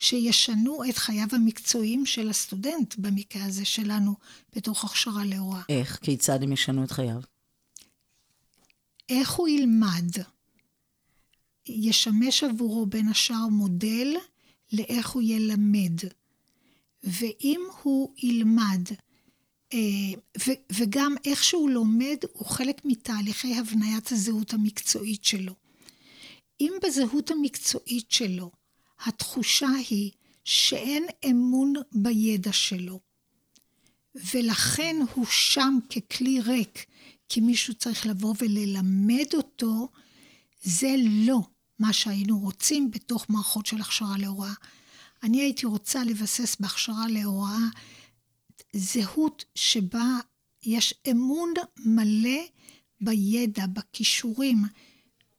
שישנו 0.00 0.84
את 0.90 0.96
חייו 0.96 1.26
המקצועיים 1.32 2.06
של 2.06 2.28
הסטודנט, 2.28 2.94
במקרה 2.98 3.44
הזה 3.44 3.64
שלנו, 3.64 4.14
בתוך 4.56 4.84
הכשרה 4.84 5.24
להוראה. 5.24 5.62
איך? 5.68 5.98
כיצד 6.02 6.42
הם 6.42 6.52
ישנו 6.52 6.84
את 6.84 6.90
חייו? 6.90 7.20
איך 9.08 9.30
הוא 9.30 9.48
ילמד? 9.48 10.10
ישמש 11.66 12.44
עבורו 12.44 12.86
בין 12.86 13.08
השאר 13.08 13.48
מודל 13.48 14.16
לאיך 14.72 15.08
הוא 15.08 15.22
ילמד. 15.22 16.00
ואם 17.02 17.60
הוא 17.82 18.14
ילמד 18.18 18.88
אה, 19.74 19.78
וגם 20.72 21.14
איך 21.24 21.44
שהוא 21.44 21.70
לומד 21.70 22.16
הוא 22.32 22.46
חלק 22.46 22.80
מתהליכי 22.84 23.54
הבניית 23.54 24.12
הזהות 24.12 24.52
המקצועית 24.52 25.24
שלו. 25.24 25.54
אם 26.60 26.72
בזהות 26.82 27.30
המקצועית 27.30 28.10
שלו 28.10 28.50
התחושה 29.04 29.68
היא 29.90 30.10
שאין 30.44 31.06
אמון 31.30 31.72
בידע 31.92 32.52
שלו, 32.52 33.00
ולכן 34.34 34.96
הוא 35.14 35.26
שם 35.26 35.78
ככלי 35.90 36.40
ריק, 36.40 36.86
כי 37.28 37.40
מישהו 37.40 37.74
צריך 37.74 38.06
לבוא 38.06 38.34
וללמד 38.38 39.34
אותו, 39.34 39.88
זה 40.62 40.94
לא 40.98 41.40
מה 41.78 41.92
שהיינו 41.92 42.38
רוצים 42.38 42.90
בתוך 42.90 43.26
מערכות 43.28 43.66
של 43.66 43.80
הכשרה 43.80 44.18
להוראה. 44.18 44.52
אני 45.22 45.40
הייתי 45.40 45.66
רוצה 45.66 46.04
לבסס 46.04 46.56
בהכשרה 46.60 47.08
להוראה 47.08 47.58
זהות 48.72 49.44
שבה 49.54 50.18
יש 50.62 50.94
אמון 51.10 51.54
מלא 51.78 52.40
בידע, 53.00 53.66
בכישורים 53.66 54.62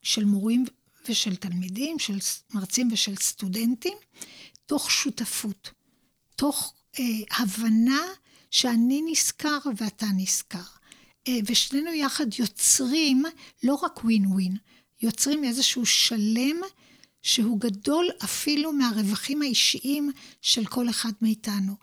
של 0.01 0.25
מורים 0.25 0.65
ושל 1.09 1.35
תלמידים, 1.35 1.99
של 1.99 2.17
מרצים 2.53 2.89
ושל 2.91 3.15
סטודנטים, 3.15 3.97
תוך 4.65 4.91
שותפות, 4.91 5.71
תוך 6.35 6.73
אה, 6.99 7.03
הבנה 7.37 8.01
שאני 8.51 9.01
נזכר 9.11 9.57
ואתה 9.77 10.05
נזכר. 10.17 10.63
אה, 11.27 11.37
ושנינו 11.45 11.93
יחד 11.93 12.25
יוצרים 12.39 13.23
לא 13.63 13.75
רק 13.75 14.03
ווין 14.03 14.25
ווין, 14.25 14.57
יוצרים 15.03 15.43
איזשהו 15.43 15.86
שלם 15.86 16.57
שהוא 17.22 17.60
גדול 17.60 18.10
אפילו 18.24 18.74
מהרווחים 18.74 19.41
האישיים 19.41 20.12
של 20.41 20.65
כל 20.65 20.89
אחד 20.89 21.12
מאיתנו. 21.22 21.75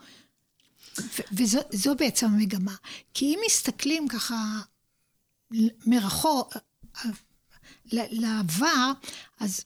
וזו 1.32 1.94
בעצם 1.98 2.26
המגמה. 2.26 2.74
כי 3.14 3.24
אם 3.24 3.38
מסתכלים 3.46 4.08
ככה 4.08 4.60
מרחוק, 5.86 6.54
לעבר, 7.92 8.92
אז 9.40 9.64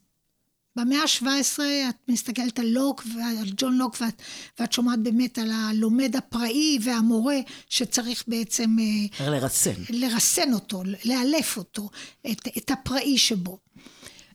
במאה 0.76 1.02
ה-17 1.02 1.58
את 1.88 1.96
מסתכלת 2.08 2.58
על 2.58 2.66
לוק 2.66 3.02
ועל 3.14 3.50
ג'ון 3.56 3.76
לוק 3.76 3.96
ואת, 4.00 4.22
ואת 4.60 4.72
שומעת 4.72 4.98
באמת 4.98 5.38
על 5.38 5.50
הלומד 5.50 6.16
הפראי 6.16 6.78
והמורה 6.82 7.38
שצריך 7.68 8.24
בעצם... 8.26 8.76
אה, 9.20 9.30
לרסן. 9.30 9.74
לרסן 9.90 10.52
אותו, 10.52 10.82
לאלף 11.04 11.56
אותו, 11.56 11.90
את, 12.30 12.48
את 12.58 12.70
הפראי 12.70 13.18
שבו. 13.18 13.58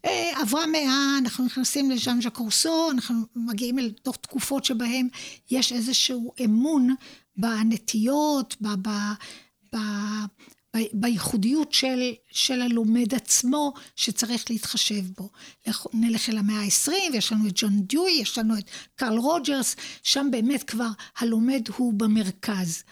אה, 0.05 0.41
עברה 0.41 0.67
מאה, 0.67 1.17
אנחנו 1.17 1.45
נכנסים 1.45 1.91
לז'אן 1.91 2.21
ז'ק 2.21 2.37
רוסו, 2.37 2.91
אנחנו 2.91 3.15
מגיעים 3.35 3.79
אל 3.79 3.91
תוך 4.03 4.15
תקופות 4.15 4.65
שבהן 4.65 5.07
יש 5.51 5.73
איזשהו 5.73 6.33
אמון 6.45 6.95
בנטיות, 7.37 8.55
ב, 8.61 8.67
ב, 8.67 8.89
ב, 9.75 9.77
בייחודיות 10.93 11.73
של, 11.73 12.13
של 12.31 12.61
הלומד 12.61 13.15
עצמו, 13.15 13.73
שצריך 13.95 14.51
להתחשב 14.51 15.03
בו. 15.17 15.29
נלך 15.93 16.29
אל 16.29 16.37
המאה 16.37 16.61
ה-20, 16.61 16.91
ויש 17.13 17.31
לנו 17.31 17.47
את 17.47 17.51
ג'ון 17.55 17.81
דיואי, 17.81 18.11
יש 18.11 18.37
לנו 18.37 18.57
את 18.57 18.69
קרל 18.95 19.17
רוג'רס, 19.17 19.75
שם 20.03 20.27
באמת 20.31 20.63
כבר 20.63 20.89
הלומד 21.17 21.61
הוא 21.77 21.93
במרכז. 21.93 22.83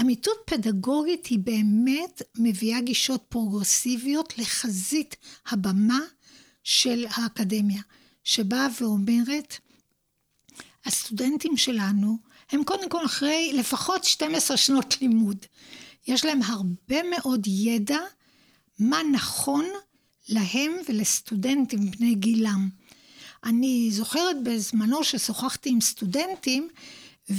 אמיתות 0.00 0.36
פדגוגית 0.46 1.26
היא 1.26 1.38
באמת 1.38 2.22
מביאה 2.38 2.80
גישות 2.80 3.24
פרוגרסיביות 3.28 4.38
לחזית 4.38 5.16
הבמה 5.50 6.00
של 6.64 7.06
האקדמיה, 7.10 7.82
שבאה 8.24 8.68
ואומרת, 8.80 9.58
הסטודנטים 10.84 11.56
שלנו 11.56 12.16
הם 12.52 12.64
קודם 12.64 12.88
כל 12.88 13.04
אחרי 13.04 13.52
לפחות 13.54 14.04
12 14.04 14.56
שנות 14.56 15.00
לימוד. 15.00 15.46
יש 16.08 16.24
להם 16.24 16.40
הרבה 16.42 17.02
מאוד 17.10 17.46
ידע 17.46 18.00
מה 18.78 19.00
נכון 19.12 19.64
להם 20.28 20.72
ולסטודנטים 20.88 21.90
בני 21.90 22.14
גילם. 22.14 22.68
אני 23.44 23.88
זוכרת 23.90 24.42
בזמנו 24.42 25.04
ששוחחתי 25.04 25.70
עם 25.70 25.80
סטודנטים 25.80 26.68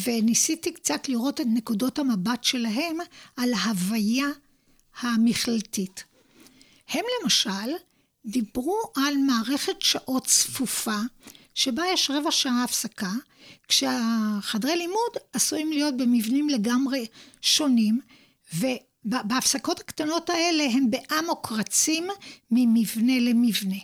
וניסיתי 0.03 0.71
קצת 0.71 1.09
לראות 1.09 1.41
את 1.41 1.45
נקודות 1.49 1.99
המבט 1.99 2.43
שלהם 2.43 2.97
על 3.35 3.53
ההוויה 3.53 4.27
המכללתית. 4.99 6.03
הם 6.89 7.05
למשל 7.21 7.71
דיברו 8.25 8.79
על 8.95 9.17
מערכת 9.17 9.81
שעות 9.81 10.25
צפופה, 10.25 10.99
שבה 11.55 11.83
יש 11.93 12.11
רבע 12.11 12.31
שעה 12.31 12.63
הפסקה, 12.63 13.11
כשהחדרי 13.67 14.75
לימוד 14.75 15.17
עשויים 15.33 15.71
להיות 15.71 15.97
במבנים 15.97 16.49
לגמרי 16.49 17.05
שונים, 17.41 17.99
ובהפסקות 18.53 19.79
הקטנות 19.79 20.29
האלה 20.29 20.63
הם 20.63 20.91
באמוק 20.91 21.51
רצים 21.51 22.07
ממבנה 22.51 23.19
למבנה. 23.19 23.79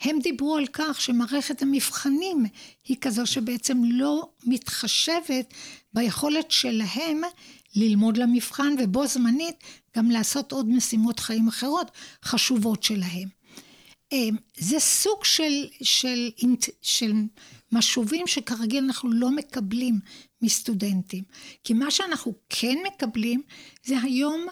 הם 0.00 0.18
דיברו 0.22 0.56
על 0.56 0.66
כך 0.72 1.00
שמערכת 1.00 1.62
המבחנים 1.62 2.44
היא 2.84 2.96
כזו 3.00 3.26
שבעצם 3.26 3.84
לא 3.84 4.28
מתחשבת 4.44 5.54
ביכולת 5.94 6.50
שלהם 6.50 7.20
ללמוד 7.76 8.16
למבחן 8.16 8.74
ובו 8.78 9.06
זמנית 9.06 9.56
גם 9.96 10.10
לעשות 10.10 10.52
עוד 10.52 10.68
משימות 10.68 11.20
חיים 11.20 11.48
אחרות 11.48 11.90
חשובות 12.24 12.82
שלהם. 12.82 13.28
אמ, 14.12 14.36
זה 14.56 14.80
סוג 14.80 15.24
של, 15.24 15.66
של, 15.82 16.30
של 16.82 17.12
משובים 17.72 18.26
שכרגיל 18.26 18.84
אנחנו 18.84 19.12
לא 19.12 19.30
מקבלים 19.30 20.00
מסטודנטים. 20.42 21.24
כי 21.64 21.74
מה 21.74 21.90
שאנחנו 21.90 22.34
כן 22.48 22.78
מקבלים 22.86 23.42
זה 23.84 24.00
היום 24.02 24.46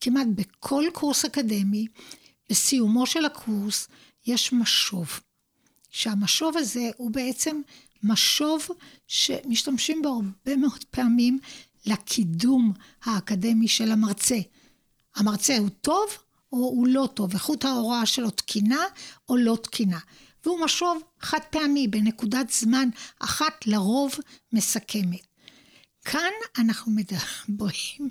כמעט 0.00 0.26
בכל 0.34 0.84
קורס 0.92 1.24
אקדמי, 1.24 1.86
בסיומו 2.50 3.06
של 3.06 3.24
הקורס 3.24 3.88
יש 4.26 4.52
משוב. 4.52 5.20
שהמשוב 5.90 6.56
הזה 6.56 6.90
הוא 6.96 7.10
בעצם 7.10 7.60
משוב 8.02 8.68
שמשתמשים 9.06 10.02
בו 10.02 10.08
הרבה 10.08 10.56
מאוד 10.56 10.84
פעמים 10.90 11.38
לקידום 11.86 12.72
האקדמי 13.04 13.68
של 13.68 13.92
המרצה. 13.92 14.38
המרצה 15.16 15.58
הוא 15.58 15.68
טוב 15.68 16.06
או 16.52 16.58
הוא 16.58 16.86
לא 16.86 17.08
טוב, 17.14 17.32
איכות 17.32 17.64
ההוראה 17.64 18.06
שלו 18.06 18.30
תקינה 18.30 18.84
או 19.28 19.36
לא 19.36 19.58
תקינה. 19.62 19.98
והוא 20.44 20.64
משוב 20.64 21.02
חד 21.20 21.38
פעמי 21.50 21.88
בנקודת 21.88 22.50
זמן 22.50 22.88
אחת 23.18 23.66
לרוב 23.66 24.14
מסכמת. 24.52 25.26
כאן 26.04 26.30
אנחנו 26.58 26.92
מדברים, 26.92 28.10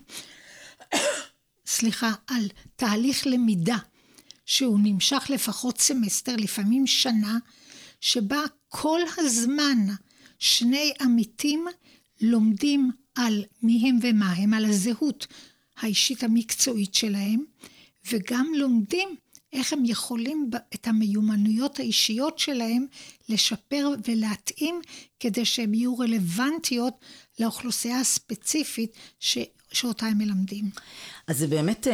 סליחה, 1.65 2.11
על 2.27 2.47
תהליך 2.75 3.27
למידה 3.27 3.77
שהוא 4.45 4.79
נמשך 4.83 5.25
לפחות 5.29 5.79
סמסטר, 5.79 6.35
לפעמים 6.35 6.87
שנה, 6.87 7.37
שבה 8.01 8.41
כל 8.67 8.99
הזמן 9.17 9.77
שני 10.39 10.93
עמיתים 11.01 11.65
לומדים 12.21 12.91
על 13.15 13.43
מי 13.61 13.89
הם 13.89 13.99
ומה 14.01 14.31
הם, 14.31 14.53
על 14.53 14.65
הזהות 14.65 15.27
האישית 15.77 16.23
המקצועית 16.23 16.95
שלהם, 16.95 17.43
וגם 18.11 18.47
לומדים 18.55 19.15
איך 19.53 19.73
הם 19.73 19.85
יכולים 19.85 20.49
את 20.75 20.87
המיומנויות 20.87 21.79
האישיות 21.79 22.39
שלהם 22.39 22.85
לשפר 23.29 23.89
ולהתאים 24.07 24.81
כדי 25.19 25.45
שהן 25.45 25.73
יהיו 25.73 25.97
רלוונטיות 25.97 27.05
לאוכלוסייה 27.39 27.99
הספציפית 27.99 28.97
ש, 29.19 29.37
שאותה 29.71 30.05
הם 30.05 30.17
מלמדים. 30.17 30.65
אז 31.27 31.37
זה 31.37 31.47
באמת 31.47 31.87
אה, 31.87 31.93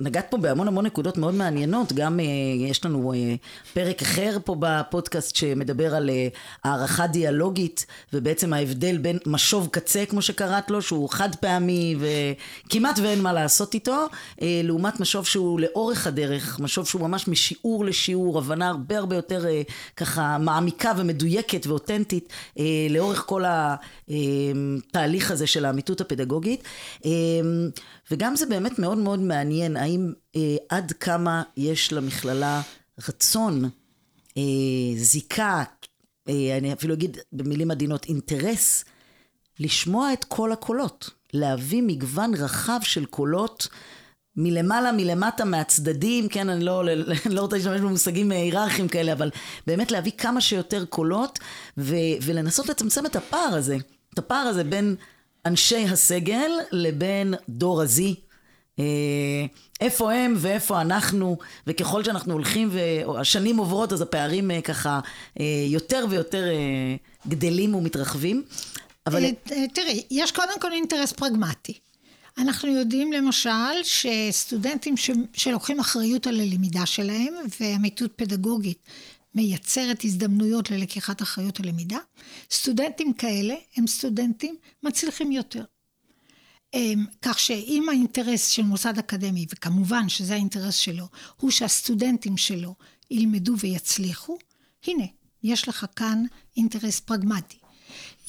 נגעת 0.00 0.26
פה 0.30 0.36
בהמון 0.36 0.68
המון 0.68 0.86
נקודות 0.86 1.18
מאוד 1.18 1.34
מעניינות, 1.34 1.92
גם 1.92 2.20
אה, 2.20 2.24
יש 2.70 2.84
לנו 2.84 3.12
אה, 3.12 3.34
פרק 3.74 4.02
אחר 4.02 4.38
פה 4.44 4.56
בפודקאסט 4.58 5.36
שמדבר 5.36 5.94
על 5.94 6.10
הערכה 6.64 7.06
דיאלוגית 7.06 7.86
ובעצם 8.12 8.52
ההבדל 8.52 8.98
בין 8.98 9.18
משוב 9.26 9.68
קצה 9.72 10.06
כמו 10.06 10.22
שקראת 10.22 10.70
לו 10.70 10.82
שהוא 10.82 11.08
חד 11.10 11.34
פעמי 11.34 11.96
וכמעט 11.98 12.98
ואין 12.98 13.22
מה 13.22 13.32
לעשות 13.32 13.74
איתו 13.74 14.06
לעומת 14.40 15.00
משוב 15.00 15.26
שהוא 15.26 15.60
לאורך 15.60 16.06
הדרך, 16.06 16.60
משוב 16.60 16.86
שהוא 16.86 17.02
ממש 17.02 17.28
משיעור 17.28 17.84
לשיעור, 17.84 18.38
הבנה 18.38 18.68
הרבה 18.68 18.98
הרבה 18.98 19.16
יותר 19.16 19.44
ככה 19.96 20.38
מעמיקה 20.38 20.92
ומדויקת 20.96 21.66
ואותנטית 21.66 22.32
לאורך 22.90 23.24
כל 23.26 23.44
התהליך 24.08 25.30
הזה 25.30 25.46
של 25.46 25.64
האמיתות 25.64 26.00
הפדגוגית 26.00 26.62
וגם 28.12 28.36
זה 28.36 28.46
באמת 28.46 28.78
מאוד 28.78 28.98
מאוד 28.98 29.20
מעניין 29.20 29.76
האם 29.76 30.12
אה, 30.36 30.56
עד 30.68 30.92
כמה 30.92 31.42
יש 31.56 31.92
למכללה 31.92 32.62
רצון, 33.08 33.64
אה, 34.36 34.42
זיקה, 34.96 35.64
אה, 36.28 36.58
אני 36.58 36.72
אפילו 36.72 36.94
אגיד 36.94 37.18
במילים 37.32 37.70
עדינות, 37.70 38.04
אינטרס, 38.04 38.84
לשמוע 39.60 40.12
את 40.12 40.24
כל 40.24 40.52
הקולות, 40.52 41.10
להביא 41.32 41.82
מגוון 41.82 42.34
רחב 42.34 42.78
של 42.82 43.04
קולות. 43.04 43.68
מלמעלה, 44.36 44.92
מלמטה, 44.92 45.44
מהצדדים, 45.44 46.28
כן, 46.28 46.48
אני 46.48 46.64
לא, 46.64 46.84
לא 47.30 47.40
רוצה 47.40 47.56
להשתמש 47.56 47.80
במושגים 47.80 48.30
היררכיים 48.30 48.88
כאלה, 48.88 49.12
אבל 49.12 49.30
באמת 49.66 49.90
להביא 49.90 50.12
כמה 50.18 50.40
שיותר 50.40 50.84
קולות 50.84 51.38
ו, 51.78 51.96
ולנסות 52.22 52.68
לצמצם 52.68 53.06
את 53.06 53.16
הפער 53.16 53.54
הזה, 53.54 53.76
את 54.14 54.18
הפער 54.18 54.46
הזה 54.46 54.64
בין 54.64 54.96
אנשי 55.46 55.84
הסגל 55.84 56.50
לבין 56.72 57.34
דור 57.48 57.82
הזי, 57.82 58.14
אה, 58.78 58.84
איפה 59.80 60.12
הם 60.12 60.34
ואיפה 60.36 60.80
אנחנו, 60.80 61.36
וככל 61.66 62.04
שאנחנו 62.04 62.32
הולכים 62.32 62.68
והשנים 62.72 63.56
עוברות, 63.56 63.92
אז 63.92 64.00
הפערים 64.00 64.50
אה, 64.50 64.60
ככה 64.60 65.00
אה, 65.40 65.44
יותר 65.66 66.06
ויותר 66.10 66.44
גדלים 67.28 67.74
ומתרחבים. 67.74 68.42
אבל... 69.06 69.24
תראי, 69.74 70.02
יש 70.10 70.32
קודם 70.32 70.60
כל 70.60 70.72
אינטרס 70.72 71.12
פרגמטי. 71.12 71.78
אנחנו 72.38 72.68
יודעים 72.68 73.12
למשל 73.12 73.50
שסטודנטים 73.82 74.96
ש... 74.96 75.10
שלוקחים 75.32 75.80
אחריות 75.80 76.26
על 76.26 76.40
הלמידה 76.40 76.86
שלהם, 76.86 77.34
ואמיתות 77.60 78.12
פדגוגית 78.16 78.78
מייצרת 79.34 80.04
הזדמנויות 80.04 80.70
ללקיחת 80.70 81.22
אחריות 81.22 81.60
הלמידה, 81.60 81.98
סטודנטים 82.50 83.12
כאלה 83.12 83.54
הם 83.76 83.86
סטודנטים 83.86 84.56
מצליחים 84.82 85.32
יותר. 85.32 85.64
אמ, 86.74 87.04
כך 87.22 87.38
שאם 87.38 87.86
האינטרס 87.88 88.48
של 88.48 88.62
מוסד 88.62 88.98
אקדמי, 88.98 89.46
וכמובן 89.52 90.08
שזה 90.08 90.34
האינטרס 90.34 90.74
שלו, 90.74 91.08
הוא 91.40 91.50
שהסטודנטים 91.50 92.36
שלו 92.36 92.74
ילמדו 93.10 93.54
ויצליחו, 93.58 94.38
הנה, 94.86 95.04
יש 95.42 95.68
לך 95.68 95.86
כאן 95.96 96.24
אינטרס 96.56 97.00
פרגמטי. 97.00 97.56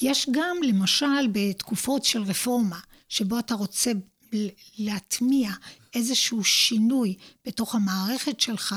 יש 0.01 0.27
גם, 0.31 0.57
למשל, 0.63 1.27
בתקופות 1.31 2.05
של 2.05 2.21
רפורמה, 2.21 2.79
שבו 3.09 3.39
אתה 3.39 3.53
רוצה 3.53 3.91
להטמיע 4.77 5.51
איזשהו 5.93 6.43
שינוי 6.43 7.15
בתוך 7.45 7.75
המערכת 7.75 8.39
שלך, 8.39 8.75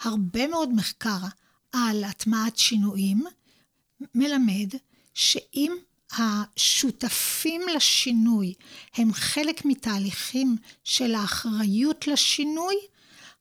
הרבה 0.00 0.48
מאוד 0.48 0.74
מחקר 0.74 1.18
על 1.72 2.04
הטמעת 2.04 2.56
שינויים 2.58 3.24
מלמד 4.14 4.68
שאם 5.14 5.72
השותפים 6.12 7.62
לשינוי 7.76 8.54
הם 8.94 9.12
חלק 9.12 9.64
מתהליכים 9.64 10.56
של 10.84 11.14
האחריות 11.14 12.06
לשינוי, 12.06 12.74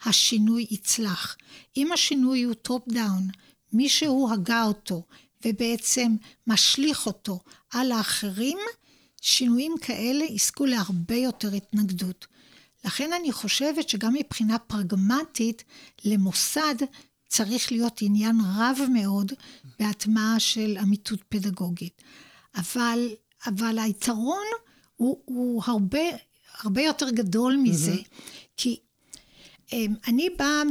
השינוי 0.05 0.67
יצלח. 0.71 1.37
אם 1.77 1.91
השינוי 1.91 2.43
הוא 2.43 2.53
top 2.53 2.84
down, 2.88 3.27
מישהו 3.73 4.29
הגה 4.33 4.63
אותו 4.63 5.03
ובעצם 5.45 6.15
משליך 6.47 7.05
אותו 7.05 7.39
על 7.69 7.91
האחרים, 7.91 8.57
שינויים 9.21 9.75
כאלה 9.81 10.23
יזכו 10.23 10.65
להרבה 10.65 11.15
יותר 11.15 11.53
התנגדות. 11.53 12.27
לכן 12.85 13.13
אני 13.13 13.31
חושבת 13.31 13.89
שגם 13.89 14.13
מבחינה 14.13 14.59
פרגמטית, 14.59 15.63
למוסד 16.05 16.75
צריך 17.27 17.71
להיות 17.71 17.97
עניין 18.01 18.37
רב 18.57 18.79
מאוד 18.93 19.31
בהטמעה 19.79 20.39
של 20.39 20.77
אמיתות 20.83 21.19
פדגוגית. 21.29 22.01
אבל, 22.55 23.09
אבל 23.47 23.79
היתרון 23.79 24.45
הוא, 24.95 25.21
הוא 25.25 25.63
הרבה, 25.65 25.99
הרבה 26.61 26.81
יותר 26.81 27.09
גדול 27.09 27.57
מזה, 27.63 27.93
mm-hmm. 27.93 28.47
כי 28.57 28.79
אמ, 29.73 29.93
אני 30.07 30.29
באה 30.29 30.63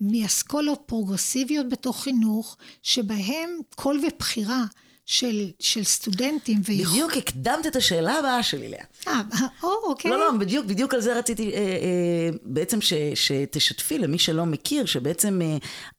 מאסכולות 0.00 0.82
פרוגרסיביות 0.86 1.68
בתוך 1.68 2.02
חינוך, 2.02 2.56
שבהם 2.82 3.50
קול 3.74 4.00
ובחירה 4.06 4.64
של, 5.06 5.50
של 5.60 5.84
סטודנטים. 5.84 6.60
ויכול... 6.64 6.92
בדיוק 6.92 7.16
הקדמת 7.16 7.66
את 7.66 7.76
השאלה 7.76 8.18
הבאה 8.18 8.42
שלי, 8.42 8.68
לאה. 8.68 8.84
אה, 9.08 9.20
או, 9.62 9.68
אוקיי. 9.84 10.10
לא, 10.10 10.18
לא, 10.18 10.32
בדיוק, 10.38 10.66
בדיוק 10.66 10.94
על 10.94 11.00
זה 11.00 11.18
רציתי 11.18 11.52
אה, 11.52 11.58
אה, 11.58 12.30
בעצם 12.42 12.80
ש, 12.80 12.92
שתשתפי 13.14 13.98
למי 13.98 14.18
שלא 14.18 14.46
מכיר, 14.46 14.86
שבעצם 14.86 15.40
אה, 15.42 15.56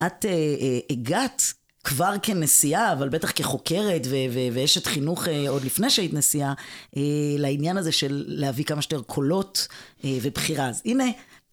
את 0.07 0.25
אה, 0.25 0.31
אה, 0.31 0.79
הגעת 0.89 1.41
כבר 1.83 2.13
כנשיאה, 2.21 2.93
אבל 2.93 3.09
בטח 3.09 3.31
כחוקרת 3.31 4.01
ו- 4.05 4.09
ו- 4.09 4.47
ואשת 4.53 4.87
חינוך 4.87 5.27
אה, 5.27 5.49
עוד 5.49 5.63
לפני 5.63 5.89
שהיית 5.89 6.13
נשיאה, 6.13 6.53
אה, 6.97 7.01
לעניין 7.37 7.77
הזה 7.77 7.91
של 7.91 8.23
להביא 8.27 8.65
כמה 8.65 8.81
שיותר 8.81 9.01
קולות 9.01 9.67
אה, 10.05 10.17
ובחירה. 10.21 10.69
אז 10.69 10.81
הנה, 10.85 11.05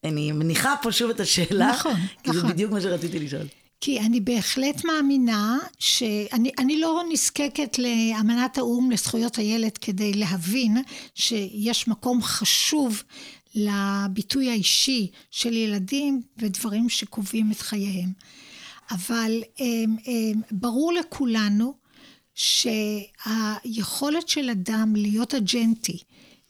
אני 0.04 0.32
מניחה 0.32 0.74
פה 0.82 0.92
שוב 0.92 1.10
את 1.10 1.20
השאלה, 1.20 1.70
נכון, 1.70 1.94
כי 2.22 2.30
נכון. 2.30 2.40
זה 2.40 2.48
בדיוק 2.48 2.72
מה 2.72 2.80
שרציתי 2.80 3.18
לשאול. 3.18 3.46
כי 3.84 4.00
אני 4.00 4.20
בהחלט 4.20 4.84
מאמינה 4.84 5.58
שאני 5.78 6.80
לא 6.80 7.02
נזקקת 7.12 7.78
לאמנת 7.78 8.58
האו"ם 8.58 8.90
לזכויות 8.90 9.36
הילד 9.36 9.78
כדי 9.78 10.12
להבין 10.12 10.76
שיש 11.14 11.88
מקום 11.88 12.22
חשוב 12.22 13.02
לביטוי 13.54 14.50
האישי 14.50 15.10
של 15.30 15.52
ילדים 15.52 16.22
ודברים 16.38 16.88
שקובעים 16.88 17.52
את 17.52 17.60
חייהם. 17.60 18.12
אבל 18.90 19.42
הם, 19.58 19.96
הם, 20.06 20.40
ברור 20.50 20.92
לכולנו 20.92 21.74
שהיכולת 22.34 24.28
של 24.28 24.50
אדם 24.50 24.96
להיות 24.96 25.34
אג'נטי, 25.34 25.98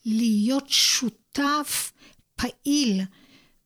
להיות 0.04 0.68
שותף 0.68 1.92
פעיל 2.36 3.00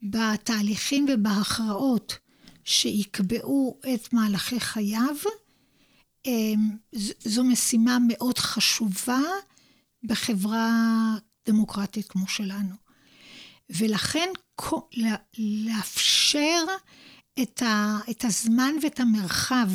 בתהליכים 0.02 1.06
ובהכרעות 1.08 2.27
שיקבעו 2.68 3.80
את 3.94 4.12
מהלכי 4.12 4.60
חייו, 4.60 5.16
זו 7.24 7.44
משימה 7.44 7.98
מאוד 8.08 8.38
חשובה 8.38 9.20
בחברה 10.02 10.70
דמוקרטית 11.46 12.08
כמו 12.08 12.28
שלנו. 12.28 12.74
ולכן 13.70 14.28
לאפשר 15.38 16.64
את, 17.42 17.62
הזמן 18.24 18.74
ואת 18.82 19.00
המרחב 19.00 19.68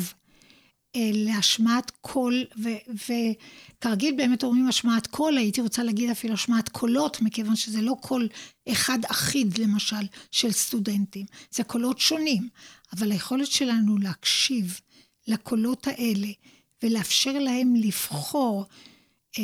להשמעת 0.96 1.92
קול, 2.00 2.44
וכרגיל 2.88 4.14
באמת 4.16 4.42
אומרים 4.42 4.68
השמעת 4.68 5.06
קול, 5.06 5.38
הייתי 5.38 5.60
רוצה 5.60 5.82
להגיד 5.82 6.10
אפילו 6.10 6.34
השמעת 6.34 6.68
קולות, 6.68 7.22
מכיוון 7.22 7.56
שזה 7.56 7.82
לא 7.82 7.96
קול 8.00 8.28
אחד 8.68 8.98
אחיד, 9.04 9.58
למשל, 9.58 10.06
של 10.30 10.52
סטודנטים. 10.52 11.26
זה 11.50 11.64
קולות 11.64 11.98
שונים, 11.98 12.48
אבל 12.92 13.12
היכולת 13.12 13.46
שלנו 13.46 13.98
להקשיב 13.98 14.80
לקולות 15.26 15.86
האלה 15.86 16.28
ולאפשר 16.82 17.38
להם 17.38 17.74
לבחור 17.76 18.64
אה, 19.38 19.42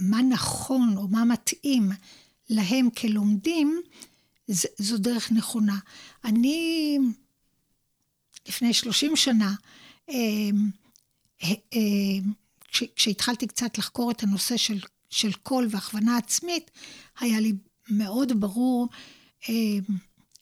מה 0.00 0.22
נכון 0.22 0.96
או 0.96 1.08
מה 1.08 1.24
מתאים 1.24 1.90
להם 2.50 2.90
כלומדים, 2.90 3.80
זו 4.78 4.98
דרך 4.98 5.32
נכונה. 5.32 5.78
אני 6.24 6.98
לפני 8.48 8.74
30 8.74 9.16
שנה, 9.16 9.54
אמ, 10.08 10.70
אמ, 11.42 12.32
כשהתחלתי 12.96 13.46
קצת 13.46 13.78
לחקור 13.78 14.10
את 14.10 14.22
הנושא 14.22 14.56
של, 14.56 14.78
של 15.10 15.32
קול 15.32 15.68
והכוונה 15.70 16.16
עצמית, 16.16 16.70
היה 17.20 17.40
לי 17.40 17.52
מאוד 17.88 18.40
ברור 18.40 18.88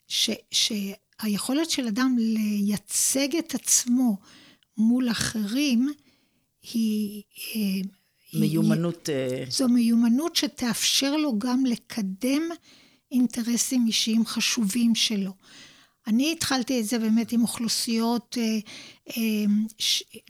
ש, 0.08 0.30
שהיכולת 0.50 1.70
של 1.70 1.86
אדם 1.86 2.16
לייצג 2.18 3.36
את 3.36 3.54
עצמו 3.54 4.16
מול 4.76 5.10
אחרים 5.10 5.92
היא... 6.62 7.22
מיומנות... 8.34 9.08
היא, 9.08 9.16
אה, 9.16 9.44
זו 9.50 9.68
מיומנות 9.68 10.36
שתאפשר 10.36 11.16
לו 11.16 11.38
גם 11.38 11.66
לקדם 11.66 12.42
אינטרסים 13.12 13.86
אישיים 13.86 14.26
חשובים 14.26 14.94
שלו. 14.94 15.32
אני 16.08 16.32
התחלתי 16.32 16.80
את 16.80 16.86
זה 16.86 16.98
באמת 16.98 17.32
עם 17.32 17.42
אוכלוסיות, 17.42 18.38
אה, 18.40 18.58
אה, 19.16 19.44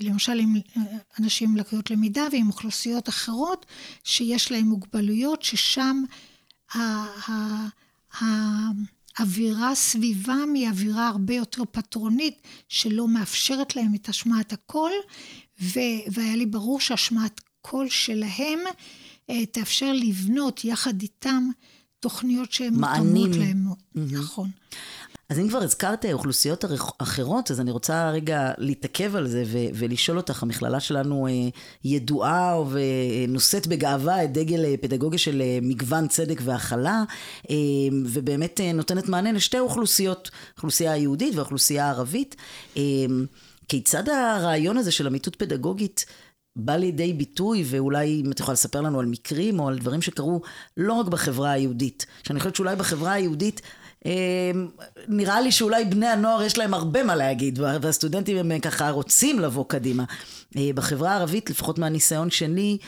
למשל 0.01 0.39
עם 0.41 0.57
אה, 0.77 0.83
אנשים 1.21 1.51
עם 1.51 1.57
לקויות 1.57 1.91
למידה 1.91 2.27
ועם 2.33 2.49
אוכלוסיות 2.49 3.09
אחרות 3.09 3.67
שיש 4.05 4.53
להם 4.53 4.67
מוגבלויות, 4.67 5.43
ששם 5.43 6.03
האווירה 9.19 9.75
סביבם 9.75 10.55
היא 10.55 10.69
אווירה 10.69 11.09
הרבה 11.09 11.35
יותר 11.35 11.63
פטרונית, 11.71 12.43
שלא 12.69 13.09
מאפשרת 13.09 13.77
להם 13.77 13.95
את 13.95 14.09
השמעת 14.09 14.53
הקול, 14.53 14.93
והיה 15.61 16.37
לי 16.37 16.47
ברור 16.47 16.81
שהשמעת 16.81 17.41
קול 17.61 17.89
שלהם 17.89 18.59
תאפשר 19.53 19.93
לבנות 19.93 20.65
יחד 20.65 21.03
איתם 21.03 21.49
תוכניות 22.01 22.53
שהן 22.53 22.75
מותאמות 22.75 23.31
להם. 23.37 23.67
Mm-hmm. 23.69 23.99
נכון. 23.99 24.51
אז 25.31 25.39
אם 25.39 25.49
כבר 25.49 25.59
הזכרת 25.59 26.05
אוכלוסיות 26.13 26.65
אחרות, 26.99 27.51
אז 27.51 27.61
אני 27.61 27.71
רוצה 27.71 28.11
רגע 28.11 28.53
להתעכב 28.59 29.17
על 29.17 29.29
זה 29.29 29.43
ו- 29.47 29.69
ולשאול 29.75 30.17
אותך, 30.17 30.43
המכללה 30.43 30.81
שלנו 30.81 31.27
אה, 31.27 31.33
ידועה 31.85 32.63
ונושאת 32.71 33.67
בגאווה 33.67 34.25
את 34.25 34.33
דגל 34.33 34.65
אה, 34.65 34.75
פדגוגיה 34.81 35.19
של 35.19 35.41
אה, 35.41 35.59
מגוון 35.63 36.09
צדק 36.09 36.41
והכלה, 36.45 37.03
ובאמת 38.05 38.61
נותנת 38.75 39.09
מענה 39.09 39.33
לשתי 39.33 39.59
אוכלוסיות, 39.59 40.31
אוכלוסייה 40.57 40.93
היהודית 40.93 41.35
והאוכלוסייה 41.35 41.87
הערבית. 41.87 42.37
כיצד 43.69 44.09
הרעיון 44.09 44.77
הזה 44.77 44.93
של 44.93 45.07
אמיתות 45.07 45.37
פדגוגית 45.37 46.05
בא 46.57 46.77
לידי 46.77 47.13
ביטוי, 47.13 47.65
ואולי 47.67 48.23
אם 48.27 48.33
את 48.33 48.41
יכולה 48.41 48.53
לספר 48.53 48.81
לנו 48.81 49.01
על 49.01 49.07
מקרים 49.07 49.61
או 49.61 49.69
על 49.69 49.79
דברים 49.79 50.03
שקרו 50.03 50.41
לא 50.77 50.93
רק 50.93 51.07
בחברה 51.07 51.51
היהודית, 51.51 52.07
שאני 52.23 52.39
חושבת 52.39 52.57
שאולי 52.57 52.77
בחברה 52.77 53.13
היהודית 53.13 53.61
נראה 55.09 55.41
לי 55.41 55.53
שאולי 55.53 55.85
בני 55.85 56.07
הנוער 56.07 56.43
יש 56.43 56.59
להם 56.59 56.75
הרבה 56.75 57.03
מה 57.03 57.17
להגיד, 57.17 57.59
והסטודנטים 57.59 58.37
הם 58.37 58.53
אה, 58.53 58.61
ככה 58.61 58.91
רוצים 58.91 59.41
לבוא 59.41 59.65
קדימה. 59.69 60.05
אה, 60.57 60.71
בחברה 60.75 61.13
הערבית, 61.13 61.51
לפחות 61.51 61.79
מהניסיון 61.79 62.31
שלי, 62.31 62.79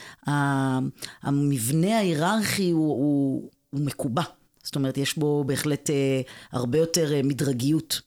המבנה 1.23 1.99
ההיררכי 1.99 2.71
הוא, 2.71 2.89
הוא, 2.89 3.51
הוא 3.71 3.81
מקובע. 3.81 4.23
זאת 4.63 4.77
אומרת, 4.77 4.99
יש 4.99 5.19
בו 5.19 5.45
בהחלט 5.45 5.91
אה, 5.91 6.21
הרבה 6.53 6.79
יותר 6.79 7.13
מדרגיות. 7.25 8.01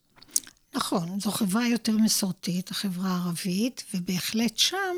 נכון, 0.76 1.20
זו 1.20 1.32
חברה 1.32 1.68
יותר 1.68 1.98
מסורתית, 1.98 2.72
החברה 2.72 3.10
הערבית, 3.10 3.84
ובהחלט 3.94 4.58
שם 4.58 4.96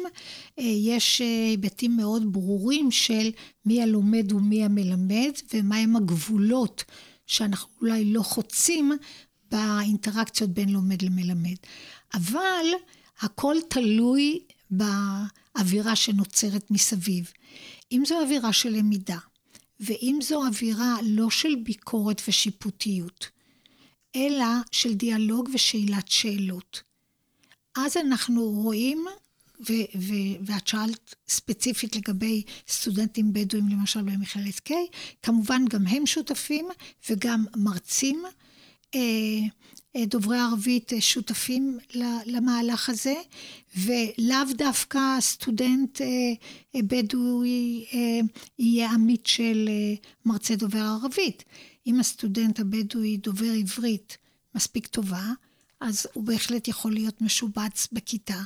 יש 0.58 1.22
היבטים 1.50 1.98
מאוד 1.98 2.34
ברורים 2.34 2.92
של 2.92 3.30
מי 3.66 3.84
הלומד 3.84 4.32
ומי 4.32 4.64
המלמד, 4.64 5.32
ומהם 5.54 5.96
הגבולות 5.96 6.84
שאנחנו 7.28 7.70
אולי 7.82 8.06
לא 8.06 8.22
חוצים 8.22 8.92
באינטראקציות 9.52 10.50
בין 10.50 10.70
לומד 10.70 11.02
למלמד. 11.02 11.56
אבל 12.14 12.66
הכל 13.20 13.56
תלוי 13.70 14.40
באווירה 14.72 15.96
שנוצרת 15.96 16.72
מסביב. 16.72 17.32
אם 17.92 18.04
זו 18.08 18.22
אווירה 18.22 18.54
של 18.54 18.70
למידה, 18.70 19.18
ואם 19.80 20.20
זו 20.22 20.46
אווירה 20.46 20.96
לא 21.04 21.30
של 21.30 21.56
ביקורת 21.64 22.22
ושיפוטיות, 22.28 23.30
אלא 24.16 24.46
של 24.72 24.94
דיאלוג 24.94 25.50
ושאלת 25.54 26.08
שאלות. 26.08 26.82
אז 27.78 27.98
אנחנו 27.98 28.44
רואים 28.44 29.06
ו- 29.60 30.00
ו- 30.00 30.46
ואת 30.46 30.68
שאלת 30.68 31.16
ספציפית 31.28 31.96
לגבי 31.96 32.44
סטודנטים 32.68 33.34
בדואים, 33.34 33.70
למשל 33.70 34.02
במכללת 34.02 34.70
K, 34.70 34.72
כמובן 35.24 35.66
גם 35.70 35.88
הם 35.88 36.06
שותפים 36.06 36.68
וגם 37.10 37.46
מרצים. 37.56 38.24
אה, 38.96 39.00
אה, 39.96 40.06
דוברי 40.06 40.40
ערבית 40.40 40.94
אה, 40.94 41.02
שותפים 41.02 41.78
למהלך 42.26 42.90
הזה, 42.90 43.14
ולאו 43.78 44.54
דווקא 44.58 45.00
סטודנט 45.20 46.02
בדואי 46.76 47.86
יהיה 48.60 48.92
עמית 48.92 49.26
של 49.26 49.70
מרצה 50.26 50.56
דובר 50.56 50.80
ערבית. 50.80 51.44
אם 51.88 52.00
הסטודנט 52.00 52.60
הבדואי 52.60 53.18
דובר 53.18 53.52
עברית 53.60 54.18
מספיק 54.56 54.88
טובה, 54.88 55.32
אז 55.82 56.08
הוא 56.14 56.24
בהחלט 56.24 56.68
יכול 56.68 56.94
להיות 56.94 57.22
משובץ 57.22 57.88
בכיתה, 57.92 58.42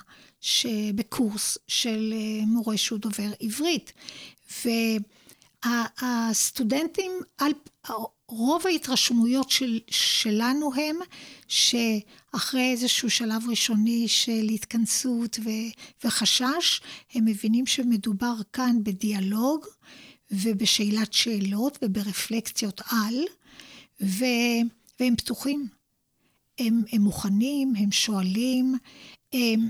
בקורס 0.95 1.57
של 1.67 2.13
אה, 2.15 2.45
מורה 2.45 2.77
שהוא 2.77 2.99
דובר 2.99 3.31
עברית. 3.39 3.93
והסטודנטים, 5.65 7.11
על, 7.37 7.51
רוב 8.29 8.67
ההתרשמויות 8.67 9.49
של, 9.49 9.79
שלנו 9.89 10.71
הם 10.75 10.95
שאחרי 11.47 12.71
איזשהו 12.71 13.09
שלב 13.09 13.41
ראשוני 13.49 14.07
של 14.07 14.47
התכנסות 14.53 15.39
ו, 15.43 15.49
וחשש, 16.03 16.81
הם 17.13 17.25
מבינים 17.25 17.65
שמדובר 17.65 18.33
כאן 18.53 18.83
בדיאלוג 18.83 19.65
ובשאלת 20.31 21.13
שאלות 21.13 21.79
וברפלקציות 21.81 22.81
על, 22.91 23.23
ו, 24.01 24.25
והם 24.99 25.15
פתוחים. 25.15 25.78
הם, 26.59 26.83
הם 26.91 27.01
מוכנים, 27.01 27.73
הם 27.77 27.91
שואלים, 27.91 28.75
הם, 29.33 29.69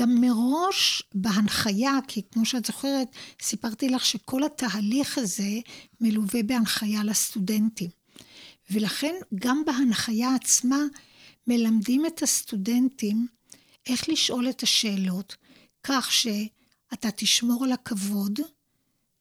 גם 0.00 0.20
מראש 0.20 1.02
בהנחיה, 1.14 1.98
כי 2.08 2.22
כמו 2.30 2.46
שאת 2.46 2.64
זוכרת, 2.64 3.08
סיפרתי 3.42 3.88
לך 3.88 4.04
שכל 4.04 4.44
התהליך 4.44 5.18
הזה 5.18 5.60
מלווה 6.00 6.42
בהנחיה 6.42 7.04
לסטודנטים. 7.04 7.90
ולכן 8.70 9.14
גם 9.34 9.62
בהנחיה 9.66 10.34
עצמה 10.34 10.80
מלמדים 11.46 12.06
את 12.06 12.22
הסטודנטים 12.22 13.26
איך 13.86 14.08
לשאול 14.08 14.48
את 14.48 14.62
השאלות, 14.62 15.36
כך 15.82 16.12
שאתה 16.12 17.10
תשמור 17.16 17.64
על 17.64 17.72
הכבוד 17.72 18.40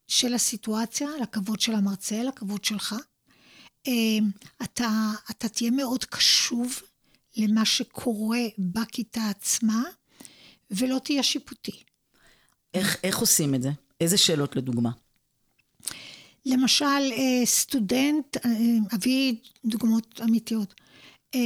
של 0.07 0.33
הסיטואציה, 0.33 1.09
על 1.15 1.23
הכבוד 1.23 1.59
של 1.59 1.73
המרצה, 1.73 2.19
על 2.19 2.27
הכבוד 2.27 2.63
שלך, 2.63 2.95
אתה, 4.63 5.11
אתה 5.31 5.49
תהיה 5.49 5.71
מאוד 5.71 6.05
קשוב 6.05 6.81
למה 7.37 7.65
שקורה 7.65 8.39
בכיתה 8.57 9.29
עצמה, 9.29 9.83
ולא 10.71 10.99
תהיה 11.03 11.23
שיפוטי. 11.23 11.83
איך, 12.73 12.97
איך 13.03 13.17
עושים 13.17 13.55
את 13.55 13.61
זה? 13.61 13.69
איזה 14.01 14.17
שאלות 14.17 14.55
לדוגמה? 14.55 14.89
למשל, 16.45 16.85
אה, 16.85 17.45
סטודנט, 17.45 18.37
אה, 18.45 18.51
אביא 18.95 19.35
דוגמאות 19.65 20.21
אמיתיות. 20.23 20.73
אה, 21.35 21.39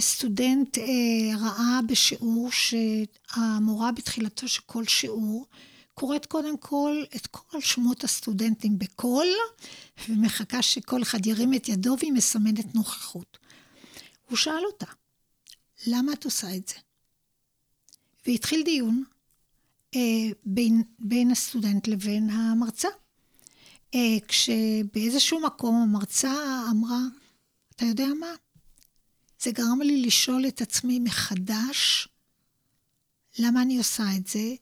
סטודנט 0.00 0.78
ראה 1.40 1.80
בשיעור 1.88 2.48
שהמורה 2.52 3.92
בתחילתו 3.92 4.48
של 4.48 4.62
כל 4.66 4.84
שיעור 4.84 5.46
קוראת 5.98 6.26
קודם 6.26 6.58
כל 6.58 7.04
את 7.16 7.26
כל 7.26 7.60
שמות 7.60 8.04
הסטודנטים 8.04 8.78
בקול, 8.78 9.26
ומחכה 10.08 10.62
שכל 10.62 11.02
אחד 11.02 11.26
ירים 11.26 11.54
את 11.54 11.68
ידו 11.68 11.96
והיא 11.98 12.12
מסמנת 12.12 12.74
נוכחות. 12.74 13.38
הוא 14.28 14.36
שאל 14.36 14.64
אותה, 14.66 14.86
למה 15.86 16.12
את 16.12 16.24
עושה 16.24 16.56
את 16.56 16.68
זה? 16.68 16.74
והתחיל 18.26 18.62
דיון 18.64 19.04
אה, 19.94 20.00
בין, 20.44 20.82
בין 20.98 21.30
הסטודנט 21.30 21.88
לבין 21.88 22.30
המרצה. 22.30 22.88
אה, 23.94 24.16
כשבאיזשהו 24.28 25.40
מקום 25.40 25.74
המרצה 25.74 26.62
אמרה, 26.70 27.00
אתה 27.76 27.84
יודע 27.84 28.06
מה? 28.20 28.32
זה 29.40 29.50
גרם 29.50 29.80
לי 29.82 30.02
לשאול 30.02 30.46
את 30.48 30.60
עצמי 30.60 30.98
מחדש, 30.98 32.08
למה 33.38 33.62
אני 33.62 33.78
עושה 33.78 34.04
את 34.16 34.26
זה, 34.26 34.54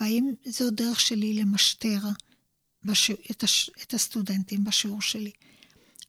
והאם 0.00 0.32
זו 0.44 0.70
דרך 0.70 1.00
שלי 1.00 1.34
למשטר 1.34 1.98
בש... 2.84 3.10
את, 3.30 3.42
הש... 3.42 3.70
את 3.82 3.94
הסטודנטים 3.94 4.64
בשיעור 4.64 5.02
שלי. 5.02 5.30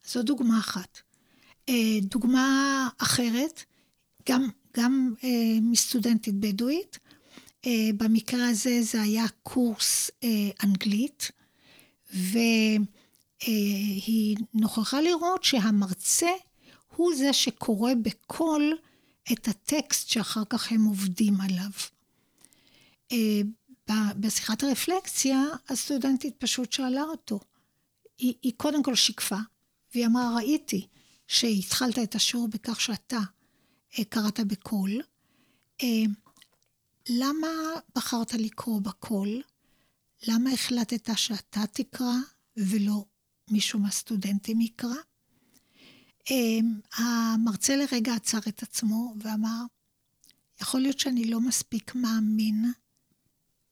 זו 0.07 0.23
דוגמה 0.23 0.59
אחת. 0.59 0.99
אה, 1.69 1.99
דוגמה 2.01 2.89
אחרת, 2.97 3.63
גם, 4.29 4.49
גם 4.77 5.13
אה, 5.23 5.59
מסטודנטית 5.61 6.35
בדואית, 6.35 6.99
אה, 7.65 7.89
במקרה 7.97 8.47
הזה 8.47 8.81
זה 8.81 9.01
היה 9.01 9.25
קורס 9.43 10.11
אנגלית, 10.63 11.31
והיא 12.13 12.47
נוכחה 14.53 15.01
לראות 15.01 15.43
שהמרצה 15.43 16.31
הוא 16.95 17.15
זה 17.15 17.33
שקורא 17.33 17.91
בקול 18.01 18.77
את 19.31 19.47
הטקסט 19.47 20.09
שאחר 20.09 20.43
כך 20.49 20.71
הם 20.71 20.83
עובדים 20.83 21.33
עליו. 21.41 21.71
בשיחת 23.91 24.63
הרפלקציה, 24.63 25.43
הסטודנטית 25.69 26.35
פשוט 26.37 26.71
שאלה 26.71 27.01
אותו. 27.01 27.39
היא, 28.17 28.33
היא 28.41 28.53
קודם 28.57 28.83
כל 28.83 28.95
שיקפה, 28.95 29.37
והיא 29.93 30.05
אמרה, 30.05 30.35
ראיתי 30.35 30.87
שהתחלת 31.27 31.99
את 31.99 32.15
השיעור 32.15 32.47
בכך 32.47 32.81
שאתה 32.81 33.19
אה, 33.99 34.03
קראת 34.03 34.39
בקול. 34.39 35.01
אה, 35.83 36.03
למה 37.09 37.47
בחרת 37.95 38.33
לקרוא 38.33 38.81
בקול? 38.81 39.41
למה 40.27 40.51
החלטת 40.51 41.09
שאתה 41.15 41.61
תקרא 41.73 42.15
ולא 42.57 43.05
מישהו 43.51 43.79
מהסטודנטים 43.79 44.61
יקרא? 44.61 44.95
אה, 46.31 46.59
המרצה 46.95 47.75
לרגע 47.75 48.13
עצר 48.13 48.39
את 48.47 48.63
עצמו 48.63 49.13
ואמר, 49.19 49.61
יכול 50.61 50.81
להיות 50.81 50.99
שאני 50.99 51.25
לא 51.25 51.41
מספיק 51.41 51.95
מאמין 51.95 52.71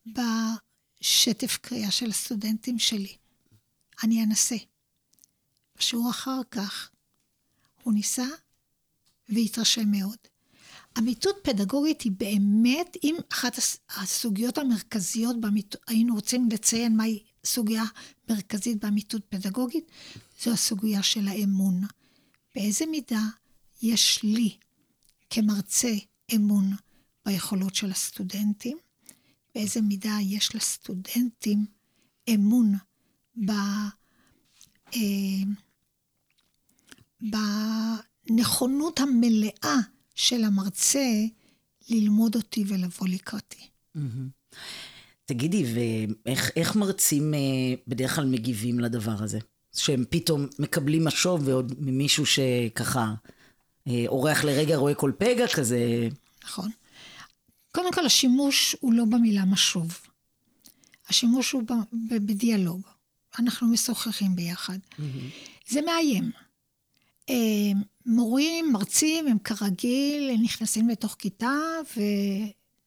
בשטף 0.06 1.58
קריאה 1.62 1.92
של 1.92 2.10
הסטודנטים 2.10 2.80
שלי. 2.80 3.18
אני 4.04 4.24
אנסה. 4.24 4.56
בשיעור 5.78 6.10
אחר 6.10 6.42
כך 6.52 6.92
הוא 7.84 7.94
ניסה 7.94 8.26
והתרשם 9.30 9.92
מאוד. 9.92 10.18
אמיתות 10.98 11.36
פדגוגית 11.44 12.02
היא 12.02 12.12
באמת, 12.18 12.98
אם 13.04 13.16
אחת 13.34 13.58
הסוגיות 13.90 14.58
המרכזיות, 14.58 15.42
באמיתות, 15.42 15.82
היינו 15.88 16.16
רוצים 16.16 16.50
לציין 16.52 16.98
מהי 16.98 17.24
סוגיה 17.46 17.84
מרכזית 18.30 18.80
באמיתות 18.80 19.22
פדגוגית, 19.30 19.92
זו 20.44 20.52
הסוגיה 20.52 21.04
של 21.04 21.28
האמון. 21.28 21.82
באיזה 22.56 22.86
מידה 22.86 23.22
יש 23.82 24.24
לי 24.24 24.58
כמרצה 25.30 25.94
אמון 26.36 26.72
ביכולות 27.26 27.76
של 27.76 27.92
הסטודנטים, 27.92 28.78
באיזה 29.56 29.82
מידה 29.82 30.18
יש 30.22 30.56
לסטודנטים 30.56 31.66
אמון 32.34 32.74
ב, 33.46 33.52
אה, 34.96 35.00
בנכונות 37.22 39.00
המלאה 39.00 39.78
של 40.16 40.44
המרצה 40.44 41.08
ללמוד 41.90 42.36
אותי 42.36 42.64
ולבוא 42.68 43.08
לקראתי. 43.08 43.68
תגידי, 45.26 45.66
ואיך 46.26 46.76
מרצים 46.76 47.34
אה, 47.34 47.40
בדרך 47.88 48.16
כלל 48.16 48.26
מגיבים 48.26 48.80
לדבר 48.80 49.24
הזה? 49.24 49.40
שהם 49.76 50.04
פתאום 50.10 50.48
מקבלים 50.60 51.06
משוב 51.06 51.48
ועוד 51.48 51.74
ממישהו 51.80 52.26
שככה 52.26 53.14
אה, 53.88 54.04
אורח 54.08 54.44
לרגע 54.44 54.76
רואה 54.76 54.94
כל 54.96 55.12
פגע 55.18 55.48
כזה. 55.48 56.10
נכון. 56.44 56.72
קודם 57.76 57.94
כל, 57.94 58.06
השימוש 58.06 58.76
הוא 58.80 58.94
לא 58.94 59.06
במילה 59.06 59.46
משוב. 59.46 60.02
השימוש 61.10 61.52
הוא 61.52 61.64
בדיאלוג. 62.10 62.82
אנחנו 63.40 63.68
משוחחים 63.68 64.36
ביחד. 64.36 64.78
Mm-hmm. 64.78 65.04
זה 65.68 65.82
מאיים. 65.82 66.32
אה, 67.30 67.36
מורים, 68.06 68.72
מרצים, 68.72 69.28
הם 69.28 69.40
כרגיל 69.40 70.38
נכנסים 70.42 70.90
לתוך 70.90 71.16
כיתה 71.20 71.58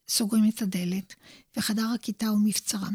וסוגרים 0.09 0.49
את 0.49 0.63
הדלת, 0.63 1.15
וחדר 1.57 1.87
הכיתה 1.95 2.27
הוא 2.27 2.39
מבצרם. 2.45 2.95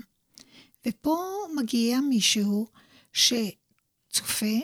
ופה 0.87 1.25
מגיע 1.55 1.99
מישהו 1.99 2.67
שצופה 3.13 4.55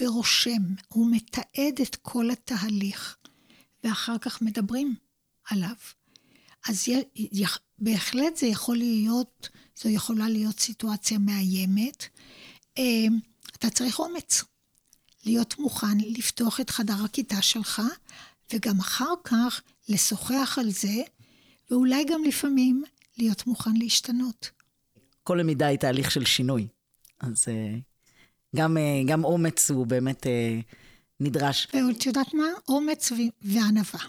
ורושם, 0.00 0.62
הוא 0.88 1.10
מתעד 1.10 1.80
את 1.82 1.96
כל 1.96 2.30
התהליך, 2.30 3.16
ואחר 3.84 4.18
כך 4.18 4.42
מדברים 4.42 4.94
עליו. 5.50 5.76
אז 6.68 6.84
בהחלט 7.78 8.36
זה 8.36 8.46
יכול 8.46 8.76
להיות, 8.76 9.48
זו 9.76 9.88
יכולה 9.88 10.28
להיות 10.28 10.60
סיטואציה 10.60 11.18
מאיימת. 11.18 12.04
אה, 12.78 13.06
אתה 13.56 13.70
צריך 13.70 13.98
אומץ. 13.98 14.44
להיות 15.26 15.58
מוכן 15.58 15.98
לפתוח 15.98 16.60
את 16.60 16.70
חדר 16.70 17.04
הכיתה 17.04 17.42
שלך, 17.42 17.82
וגם 18.52 18.78
אחר 18.80 19.14
כך 19.24 19.60
לשוחח 19.88 20.58
על 20.60 20.70
זה, 20.70 21.02
ואולי 21.70 22.04
גם 22.04 22.24
לפעמים 22.24 22.84
להיות 23.18 23.46
מוכן 23.46 23.76
להשתנות. 23.76 24.50
כל 25.22 25.36
למידה 25.40 25.66
היא 25.66 25.78
תהליך 25.78 26.10
של 26.10 26.24
שינוי. 26.24 26.66
אז 27.20 27.44
אה, 27.48 27.76
גם, 28.56 28.76
אה, 28.76 29.02
גם 29.06 29.24
אומץ 29.24 29.70
הוא 29.70 29.86
באמת 29.86 30.26
נדרש. 31.20 31.68
ואת 31.74 32.06
יודעת 32.06 32.34
מה? 32.34 32.46
אומץ 32.68 33.12
וענווה. 33.42 34.00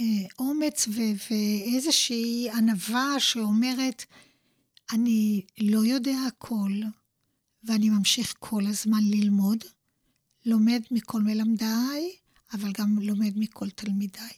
אה, 0.00 0.26
אומץ 0.38 0.88
ואיזושהי 1.30 2.50
ענווה 2.50 3.20
שאומרת, 3.20 4.04
אני 4.92 5.42
לא 5.60 5.78
יודע 5.78 6.16
הכל, 6.28 6.72
ואני 7.64 7.90
ממשיך 7.90 8.34
כל 8.38 8.66
הזמן 8.66 9.00
ללמוד, 9.02 9.64
לומד 10.46 10.80
מכל 10.90 11.22
מלמדיי, 11.22 12.10
אבל 12.52 12.72
גם 12.78 12.98
לומד 13.00 13.32
מכל 13.36 13.70
תלמידיי. 13.70 14.32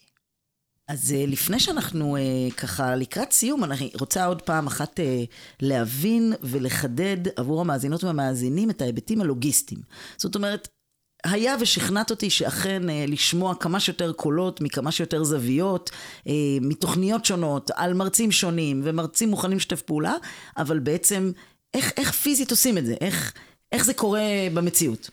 אז 0.89 1.13
אה, 1.13 1.27
לפני 1.27 1.61
שאנחנו 1.61 2.17
אה, 2.17 2.49
ככה 2.57 2.97
לקראת 2.97 3.33
סיום, 3.33 3.65
אני 3.65 3.91
רוצה 4.01 4.25
עוד 4.25 4.43
פעם 4.43 4.67
אחת 4.67 5.01
להבין 5.61 6.33
ולחדד 6.43 7.29
עבור 7.37 7.61
המאזינות 7.61 8.05
והמאזינים 8.05 8.71
את 8.71 8.83
ההיבטים 8.83 9.21
הלוגיסטיים. 9.21 9.81
זאת 10.17 10.35
אומרת, 10.35 10.69
היה 11.25 11.57
ושכנעת 11.61 12.11
אותי 12.11 12.31
שאכן 12.31 12.91
אה, 12.91 13.05
לשמוע 13.09 13.55
כמה 13.55 13.81
שיותר 13.81 14.13
קולות 14.13 14.61
מכמה 14.61 14.93
שיותר 14.93 15.25
זוויות, 15.25 15.91
אה, 16.27 16.33
מתוכניות 16.61 17.25
שונות, 17.25 17.71
על 17.75 17.95
מרצים 17.95 18.33
שונים, 18.33 18.81
ומרצים 18.85 19.29
מוכנים 19.29 19.57
לשתף 19.57 19.83
פעולה, 19.83 20.15
אבל 20.57 20.79
בעצם 20.79 21.33
איך, 21.75 21.93
איך 21.97 22.13
פיזית 22.13 22.51
עושים 22.51 22.79
את 22.79 22.87
זה? 22.87 22.95
איך, 23.01 23.33
איך 23.73 23.85
זה 23.85 23.95
קורה 23.95 24.21
במציאות? 24.55 25.11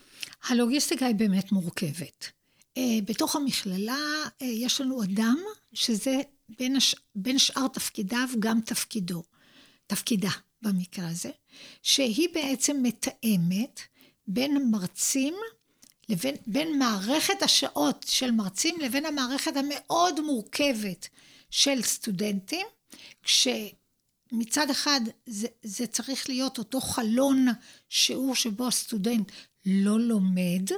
הלוגיסטיקה 0.48 1.06
היא 1.06 1.14
באמת 1.14 1.52
מורכבת. 1.52 2.30
אה, 2.76 2.98
בתוך 3.04 3.36
המכללה 3.36 3.98
יש 4.40 4.80
לנו 4.80 5.02
אדם 5.02 5.36
שזה 5.72 6.20
בין, 6.58 6.76
הש... 6.76 6.94
בין 7.14 7.38
שאר 7.38 7.68
תפקידיו 7.68 8.28
גם 8.38 8.60
תפקידו, 8.60 9.22
תפקידה 9.86 10.30
במקרה 10.62 11.08
הזה, 11.08 11.30
שהיא 11.82 12.28
בעצם 12.34 12.76
מתאמת 12.82 13.80
בין 14.26 14.70
מרצים 14.70 15.34
לבין 16.08 16.34
בין 16.46 16.78
מערכת 16.78 17.42
השעות 17.42 18.04
של 18.08 18.30
מרצים 18.30 18.74
לבין 18.80 19.06
המערכת 19.06 19.52
המאוד 19.56 20.20
מורכבת 20.20 21.08
של 21.50 21.82
סטודנטים, 21.82 22.66
כשמצד 23.22 24.70
אחד 24.70 25.00
זה, 25.26 25.46
זה 25.62 25.86
צריך 25.86 26.28
להיות 26.28 26.58
אותו 26.58 26.80
חלון 26.80 27.46
שיעור 27.88 28.34
שבו 28.34 28.66
הסטודנט 28.66 29.32
לא 29.66 30.00
לומד, 30.00 30.70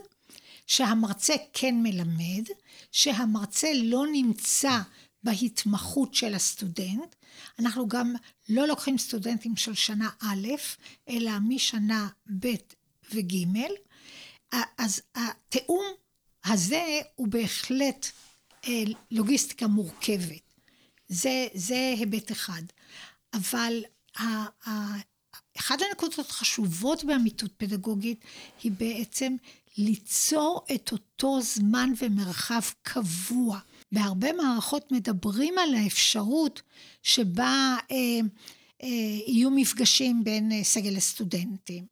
שהמרצה 0.66 1.34
כן 1.52 1.74
מלמד, 1.82 2.44
שהמרצה 2.92 3.68
לא 3.74 4.04
נמצא 4.12 4.78
בהתמחות 5.22 6.14
של 6.14 6.34
הסטודנט. 6.34 7.14
אנחנו 7.58 7.88
גם 7.88 8.14
לא 8.48 8.66
לוקחים 8.66 8.98
סטודנטים 8.98 9.56
של 9.56 9.74
שנה 9.74 10.08
א', 10.20 10.48
אלא 11.08 11.32
משנה 11.48 12.08
ב' 12.40 12.54
וג', 13.14 13.34
אז 14.78 15.00
התיאום 15.14 15.84
הזה 16.44 17.00
הוא 17.14 17.28
בהחלט 17.28 18.06
אה, 18.64 18.82
לוגיסטיקה 19.10 19.66
מורכבת. 19.66 20.54
זה, 21.08 21.46
זה 21.54 21.94
היבט 21.98 22.32
אחד. 22.32 22.62
אבל 23.34 23.82
אחת 25.58 25.78
הנקודות 25.88 26.30
החשובות 26.30 27.04
באמיתות 27.04 27.50
פדגוגית 27.56 28.24
היא 28.62 28.72
בעצם 28.72 29.36
ליצור 29.78 30.64
את 30.74 30.92
אותו 30.92 31.40
זמן 31.40 31.92
ומרחב 32.02 32.60
קבוע. 32.82 33.58
בהרבה 33.92 34.32
מערכות 34.32 34.92
מדברים 34.92 35.58
על 35.58 35.74
האפשרות 35.74 36.62
שבה 37.02 37.76
אה, 37.90 37.96
אה, 38.82 38.88
יהיו 39.26 39.50
מפגשים 39.50 40.24
בין 40.24 40.52
אה, 40.52 40.64
סגל 40.64 40.90
לסטודנטים. 40.90 41.86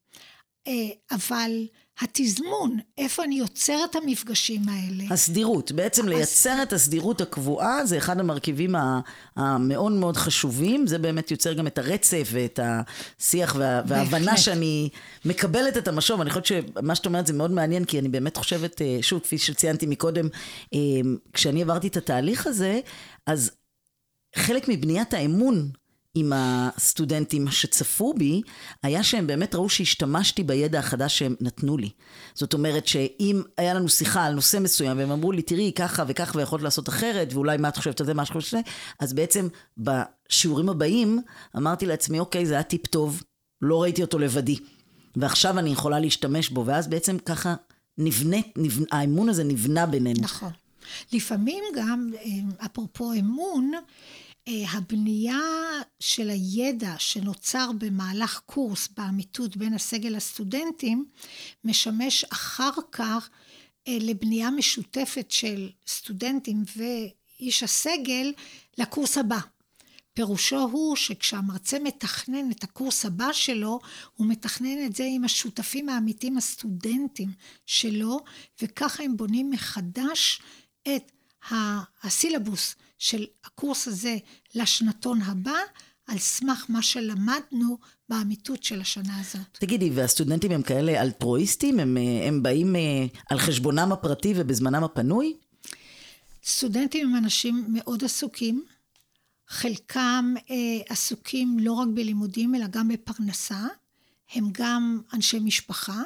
אה, 0.67 0.89
אבל 1.11 1.67
התזמון, 2.01 2.79
איפה 2.99 3.25
אני 3.25 3.39
יוצר 3.39 3.79
את 3.91 3.97
המפגשים 3.97 4.63
האלה. 4.69 5.05
הסדירות, 5.11 5.73
בעצם 5.73 6.09
לייצר 6.09 6.63
את 6.63 6.73
הסדירות 6.73 7.21
הקבועה 7.21 7.87
זה 7.87 7.99
אחד 7.99 8.21
המרכיבים 8.21 8.75
המאוד 9.37 9.93
מאוד 9.93 10.17
חשובים, 10.17 10.87
זה 10.87 10.99
באמת 10.99 11.31
יוצר 11.31 11.53
גם 11.53 11.67
את 11.67 11.79
הרצף 11.79 12.29
ואת 12.33 12.61
השיח 12.63 13.57
וה, 13.59 13.83
וההבנה 13.87 14.37
שאני 14.37 14.89
מקבלת 15.25 15.77
את 15.77 15.89
המשוב, 15.89 16.21
אני 16.21 16.31
חושבת 16.31 16.47
שמה 16.47 16.95
שאת 16.95 17.07
אומרת 17.07 17.27
זה 17.27 17.33
מאוד 17.33 17.51
מעניין, 17.51 17.85
כי 17.85 17.99
אני 17.99 18.09
באמת 18.09 18.37
חושבת, 18.37 18.83
אה, 18.83 18.99
שוב, 19.03 19.21
כפי 19.21 19.39
שציינתי 19.39 19.87
מקודם, 19.87 20.29
אה, 20.75 20.79
כשאני 21.33 21.63
עברתי 21.63 21.89
את 21.89 21.97
התהליך 21.97 22.47
הזה, 22.47 22.81
אז 23.27 23.51
חלק 24.37 24.69
מבניית 24.69 25.15
האמון 25.15 25.71
עם 26.19 26.33
הסטודנטים 26.35 27.51
שצפו 27.51 28.15
בי, 28.15 28.43
היה 28.83 29.03
שהם 29.03 29.27
באמת 29.27 29.55
ראו 29.55 29.69
שהשתמשתי 29.69 30.43
בידע 30.43 30.79
החדש 30.79 31.19
שהם 31.19 31.35
נתנו 31.41 31.79
לי. 31.79 31.91
זאת 32.35 32.55
אומרת 32.55 32.87
שאם 32.87 33.43
היה 33.59 33.75
לנו 33.75 33.89
שיחה 33.89 34.25
על 34.25 34.35
נושא 34.35 34.59
מסוים, 34.59 34.99
והם 34.99 35.11
אמרו 35.11 35.33
לי, 35.33 35.43
תראי, 35.43 35.73
ככה 35.77 36.05
וככה 36.09 36.39
ויכולת 36.39 36.63
לעשות 36.63 36.89
אחרת, 36.89 37.35
ואולי 37.35 37.57
מה 37.57 37.69
את 37.69 37.77
חושבת 37.77 38.01
על 38.01 38.07
זה, 38.07 38.15
מה 38.15 38.23
את 38.23 38.29
חושבת 38.29 38.55
על 38.55 38.61
זה, 38.61 38.71
אז 39.01 39.13
בעצם 39.13 39.49
בשיעורים 39.79 40.69
הבאים, 40.69 41.23
אמרתי 41.57 41.87
לעצמי, 41.87 42.19
אוקיי, 42.19 42.47
זה 42.47 42.55
היה 42.55 42.63
טיפ 42.63 42.87
טוב, 42.87 43.23
לא 43.63 43.83
ראיתי 43.83 44.03
אותו 44.03 44.19
לבדי, 44.19 44.59
ועכשיו 45.17 45.59
אני 45.59 45.71
יכולה 45.71 46.01
להשתמש 46.01 46.49
בו, 46.49 46.67
ואז 46.67 46.89
בעצם 46.89 47.19
ככה 47.19 47.55
נבנה, 47.99 48.37
נבנה 48.57 48.87
האמון 48.93 49.29
הזה 49.29 49.45
נבנה 49.45 49.87
בינינו. 49.87 50.21
נכון. 50.21 50.51
לפעמים 51.13 51.65
גם, 51.77 52.11
אה, 52.15 52.67
אפרופו 52.67 53.13
אמון, 53.13 53.73
הבנייה 54.47 55.41
של 56.01 56.31
הידע 56.31 56.95
שנוצר 56.99 57.71
במהלך 57.79 58.41
קורס 58.47 58.89
באמיתות 58.97 59.57
בין 59.57 59.75
הסגל 59.75 60.17
לסטודנטים, 60.17 61.07
משמש 61.65 62.25
אחר 62.25 62.71
כך 62.93 63.31
אה, 63.89 63.99
לבנייה 64.01 64.51
משותפת 64.51 65.31
של 65.31 65.71
סטודנטים 65.87 66.65
ואיש 66.77 67.63
הסגל 67.63 68.33
לקורס 68.79 69.19
הבא. 69.19 69.39
פירושו 70.15 70.59
הוא 70.59 70.97
שכשהמרצה 70.97 71.79
מתכנן 71.79 72.51
את 72.51 72.65
הקורס 72.65 73.05
הבא 73.05 73.33
שלו, 73.33 73.81
הוא 74.15 74.27
מתכנן 74.27 74.87
את 74.87 74.97
זה 74.97 75.05
עם 75.11 75.25
השותפים 75.25 75.89
האמיתיים, 75.89 76.37
הסטודנטים 76.37 77.33
שלו, 77.67 78.21
וככה 78.63 79.03
הם 79.03 79.17
בונים 79.17 79.51
מחדש 79.51 80.41
את 80.97 81.13
הסילבוס 82.03 82.75
של 82.99 83.25
הקורס 83.45 83.89
הזה 83.89 84.17
לשנתון 84.55 85.23
הבא, 85.23 85.59
על 86.07 86.19
סמך 86.19 86.67
מה 86.69 86.83
שלמדנו 86.83 87.79
באמיתות 88.09 88.63
של 88.63 88.81
השנה 88.81 89.21
הזאת. 89.21 89.59
תגידי, 89.59 89.91
והסטודנטים 89.91 90.51
הם 90.53 90.63
כאלה 90.63 91.03
אלטרואיסטים? 91.03 91.81
הם, 91.81 91.97
אה, 91.97 92.29
הם 92.29 92.43
באים 92.43 92.77
אה, 92.77 93.07
על 93.31 93.39
חשבונם 93.39 93.93
הפרטי 93.93 94.33
ובזמנם 94.37 94.85
הפנוי? 94.85 95.37
סטודנטים 96.45 97.09
הם 97.09 97.17
אנשים 97.17 97.65
מאוד 97.69 98.05
עסוקים. 98.05 98.65
חלקם 99.49 100.35
אה, 100.51 100.55
עסוקים 100.89 101.59
לא 101.59 101.73
רק 101.73 101.89
בלימודים, 101.95 102.55
אלא 102.55 102.67
גם 102.67 102.89
בפרנסה. 102.89 103.67
הם 104.35 104.49
גם 104.53 105.01
אנשי 105.13 105.39
משפחה. 105.39 106.03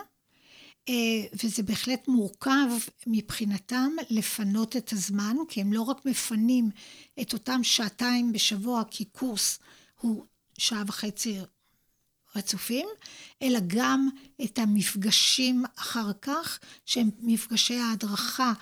אה, 0.90 1.26
וזה 1.44 1.62
בהחלט 1.62 2.08
מורכב 2.08 2.68
מבחינתם 3.06 3.90
לפנות 4.10 4.76
את 4.76 4.92
הזמן, 4.92 5.36
כי 5.48 5.60
הם 5.60 5.72
לא 5.72 5.82
רק 5.82 6.06
מפנים 6.06 6.70
את 7.20 7.32
אותם 7.32 7.60
שעתיים 7.62 8.32
בשבוע, 8.32 8.82
כי 8.90 9.04
קורס 9.04 9.58
הוא 10.00 10.24
שעה 10.58 10.82
וחצי 10.86 11.38
רצופים, 12.36 12.88
אלא 13.42 13.58
גם 13.66 14.08
את 14.44 14.58
המפגשים 14.58 15.64
אחר 15.76 16.12
כך, 16.22 16.58
שהם 16.86 17.10
מפגשי 17.20 17.76
ההדרכה, 17.76 18.52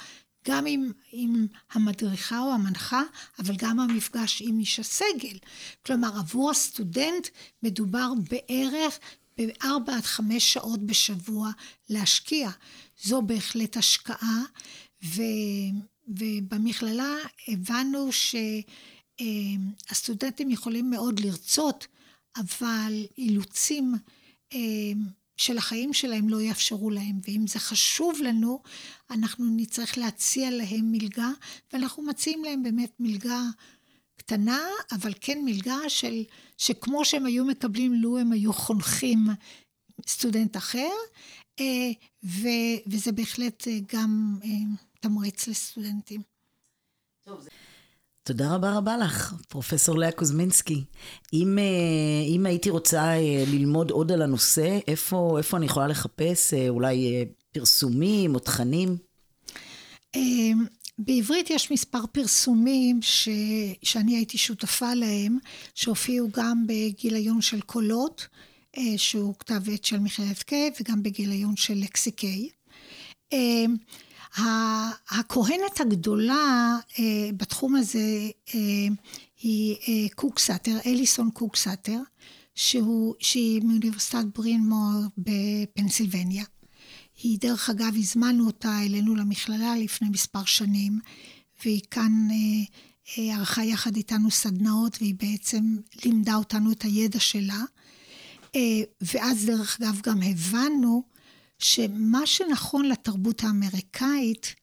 גם 0.48 0.66
עם, 0.66 0.92
עם 1.12 1.46
המדריכה 1.72 2.40
או 2.40 2.52
המנחה, 2.52 3.02
אבל 3.38 3.56
גם 3.56 3.80
המפגש 3.80 4.42
עם 4.42 4.58
איש 4.58 4.80
הסגל. 4.80 5.38
כלומר, 5.86 6.18
עבור 6.18 6.50
הסטודנט 6.50 7.28
מדובר 7.62 8.12
בערך 8.30 8.98
בארבע 9.38 9.96
עד 9.96 10.04
חמש 10.04 10.52
שעות 10.52 10.80
בשבוע 10.86 11.50
להשקיע. 11.88 12.50
זו 13.02 13.22
בהחלט 13.22 13.76
השקעה, 13.76 14.42
ו, 15.04 15.22
ובמכללה 16.08 17.14
הבנו 17.48 18.08
שהסטודנטים 19.20 20.50
יכולים 20.50 20.90
מאוד 20.90 21.20
לרצות, 21.20 21.86
אבל 22.36 23.06
אילוצים 23.18 23.94
אה, 24.52 24.58
של 25.36 25.58
החיים 25.58 25.92
שלהם 25.92 26.28
לא 26.28 26.40
יאפשרו 26.40 26.90
להם, 26.90 27.20
ואם 27.28 27.46
זה 27.46 27.58
חשוב 27.58 28.22
לנו, 28.22 28.62
אנחנו 29.10 29.44
נצטרך 29.56 29.98
להציע 29.98 30.50
להם 30.50 30.92
מלגה, 30.92 31.30
ואנחנו 31.72 32.02
מציעים 32.02 32.44
להם 32.44 32.62
באמת 32.62 32.92
מלגה 33.00 33.42
קטנה, 34.28 34.66
אבל 34.92 35.12
כן 35.20 35.38
מלגה 35.44 35.78
של, 35.88 36.22
שכמו 36.58 37.04
שהם 37.04 37.26
היו 37.26 37.44
מקבלים 37.44 37.94
לו 37.94 38.18
הם 38.18 38.32
היו 38.32 38.52
חונכים 38.52 39.18
סטודנט 40.08 40.56
אחר, 40.56 40.90
אה, 41.60 41.90
ו, 42.24 42.48
וזה 42.86 43.12
בהחלט 43.12 43.68
אה, 43.68 43.78
גם 43.92 44.38
אה, 44.44 44.48
תמריץ 45.00 45.48
לסטודנטים. 45.48 46.22
תודה 48.22 48.54
רבה 48.54 48.76
רבה 48.76 48.96
לך, 48.96 49.34
פרופסור 49.48 49.98
לאה 49.98 50.12
קוזמינסקי. 50.12 50.84
אם, 51.32 51.58
אם 52.36 52.46
הייתי 52.46 52.70
רוצה 52.70 53.12
ללמוד 53.46 53.90
עוד 53.90 54.12
על 54.12 54.22
הנושא, 54.22 54.78
איפה, 54.88 55.34
איפה 55.38 55.56
אני 55.56 55.66
יכולה 55.66 55.86
לחפש 55.86 56.54
אולי 56.68 57.24
פרסומים 57.52 58.34
או 58.34 58.40
תכנים? 58.40 58.96
בעברית 60.98 61.50
יש 61.50 61.70
מספר 61.70 62.06
פרסומים 62.12 63.02
ש... 63.02 63.28
שאני 63.82 64.16
הייתי 64.16 64.38
שותפה 64.38 64.94
להם, 64.94 65.38
שהופיעו 65.74 66.28
גם 66.32 66.66
בגיליון 66.66 67.40
של 67.42 67.60
קולות, 67.60 68.26
אה, 68.76 68.82
שהוא 68.96 69.34
כתב 69.38 69.70
עת 69.72 69.84
של 69.84 69.98
מכללת 69.98 70.42
קיי, 70.42 70.70
וגם 70.80 71.02
בגיליון 71.02 71.56
של 71.56 71.74
לקסי 71.74 72.10
קיי. 72.10 72.48
אה, 73.32 73.64
הכהנת 75.10 75.80
הגדולה 75.80 76.76
אה, 76.98 77.30
בתחום 77.36 77.76
הזה 77.76 78.30
היא 79.42 79.76
Cook-Sather, 80.14 80.76
Alison 80.86 81.30
Cook-Sather, 81.30 81.98
שהוא, 82.54 83.14
שהיא 83.20 83.62
מאוניברסיטת 83.64 84.24
Bryn 84.34 84.68
Mawr 84.68 85.02
בפנסילבניה. 85.18 86.44
היא, 87.22 87.38
דרך 87.40 87.70
אגב, 87.70 87.92
הזמנו 87.96 88.46
אותה 88.46 88.82
אלינו 88.82 89.14
למכללה 89.14 89.76
לפני 89.76 90.08
מספר 90.08 90.44
שנים, 90.44 91.00
והיא 91.64 91.80
כאן 91.90 92.28
אה, 92.30 92.64
אה, 93.18 93.36
ערכה 93.36 93.64
יחד 93.64 93.96
איתנו 93.96 94.30
סדנאות, 94.30 94.96
והיא 95.00 95.14
בעצם 95.14 95.76
לימדה 96.04 96.34
אותנו 96.34 96.72
את 96.72 96.82
הידע 96.82 97.20
שלה. 97.20 97.62
אה, 98.56 98.80
ואז, 99.00 99.46
דרך 99.46 99.80
אגב, 99.80 100.00
גם 100.02 100.22
הבנו 100.22 101.02
שמה 101.58 102.26
שנכון 102.26 102.88
לתרבות 102.88 103.44
האמריקאית, 103.44 104.54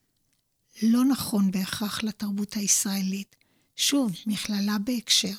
לא 0.84 1.06
נכון 1.06 1.52
בהכרח 1.52 2.04
לתרבות 2.04 2.54
הישראלית. 2.54 3.36
שוב, 3.76 4.12
מכללה 4.26 4.78
בהקשר. 4.78 5.36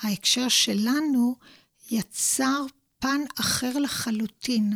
ההקשר 0.00 0.48
שלנו 0.48 1.36
יצר 1.90 2.66
פן 2.98 3.20
אחר 3.40 3.78
לחלוטין 3.78 4.72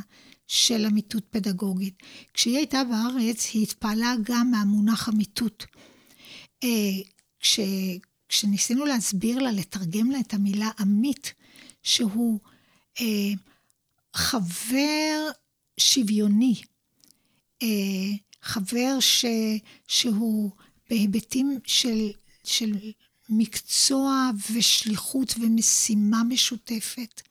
של 0.53 0.87
אמיתות 0.87 1.25
פדגוגית. 1.31 2.03
כשהיא 2.35 2.57
הייתה 2.57 2.83
בארץ, 2.85 3.51
היא 3.53 3.63
התפעלה 3.63 4.15
גם 4.23 4.51
מהמונח 4.51 5.09
אמיתות. 5.09 5.67
אה, 6.63 6.69
כש, 7.41 7.61
כשניסינו 8.29 8.85
להסביר 8.85 9.39
לה, 9.39 9.53
לתרגם 9.53 10.11
לה 10.11 10.21
את 10.21 10.35
המילה 10.35 10.71
עמית, 10.79 11.35
שהוא 11.83 12.41
אה, 13.01 13.33
חבר 14.15 15.31
שוויוני, 15.81 16.55
אה, 17.63 17.69
חבר 18.43 19.01
ש, 19.01 19.25
שהוא 19.89 20.51
בהיבטים 20.91 21.59
של, 21.65 22.11
של 22.45 22.73
מקצוע 23.29 24.31
ושליחות 24.53 25.35
ומשימה 25.41 26.23
משותפת. 26.25 27.23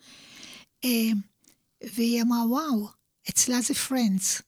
והיא 1.95 2.21
אמרה, 2.21 2.47
וואו, 2.47 2.98
אצלה 3.29 3.61
זה 3.61 3.73
פרנדס. 3.73 4.41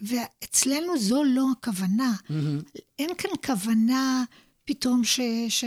ואצלנו 0.00 0.98
זו 0.98 1.24
לא 1.24 1.46
הכוונה. 1.58 2.12
Mm-hmm. 2.28 2.78
אין 2.98 3.10
כאן 3.18 3.30
כוונה 3.46 4.24
פתאום 4.64 5.02
שכל 5.04 5.66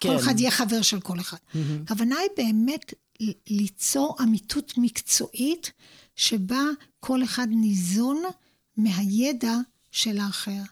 כן. 0.00 0.14
אחד 0.16 0.40
יהיה 0.40 0.50
חבר 0.50 0.82
של 0.82 1.00
כל 1.00 1.20
אחד. 1.20 1.36
Mm-hmm. 1.36 1.56
הכוונה 1.84 2.16
היא 2.18 2.30
באמת 2.36 2.94
ליצור 3.50 4.16
אמיתות 4.22 4.72
מקצועית, 4.78 5.72
שבה 6.16 6.62
כל 7.00 7.24
אחד 7.24 7.46
ניזון 7.50 8.22
מהידע 8.76 9.54
של 9.90 10.18
האחר. 10.18 10.62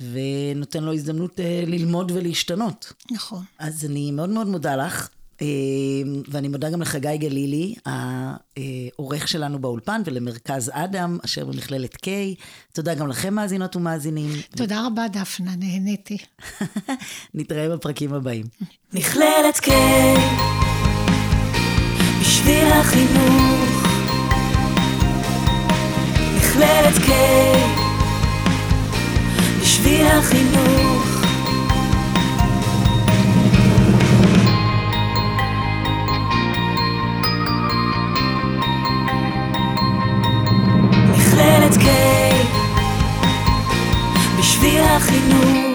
ונותן 0.00 0.84
לו 0.84 0.92
הזדמנות 0.92 1.38
uh, 1.38 1.42
ללמוד 1.66 2.10
ולהשתנות. 2.10 2.92
נכון. 3.10 3.44
אז 3.58 3.84
אני 3.84 4.10
מאוד 4.10 4.30
מאוד 4.30 4.46
מודה 4.46 4.76
לך. 4.76 5.08
אה, 5.42 5.46
ואני 6.28 6.48
מודה 6.48 6.70
גם 6.70 6.82
לחגי 6.82 7.16
גלילי, 7.18 7.74
העורך 7.86 9.28
שלנו 9.28 9.58
באולפן, 9.58 10.02
ולמרכז 10.04 10.70
אדם, 10.74 11.18
אשר 11.24 11.44
במכללת 11.44 11.94
K. 11.94 12.08
תודה 12.72 12.94
גם 12.94 13.08
לכם, 13.08 13.34
מאזינות 13.34 13.76
ומאזינים. 13.76 14.30
תודה 14.56 14.86
רבה, 14.86 15.08
דפנה, 15.08 15.50
נהניתי. 15.58 16.18
נתראה 17.34 17.76
בפרקים 17.76 18.14
הבאים. 18.14 18.46
מכללת 18.92 19.56
K, 19.56 19.70
בשביל 22.20 22.66
החינוך. 22.72 23.86
מכללת 26.36 26.94
K, 26.94 27.10
בשביל 29.62 30.06
החינוך. 30.06 31.11
מכללת 41.42 41.74
K, 41.74 41.86
בשביל 44.38 44.80
החינוך. 44.82 45.71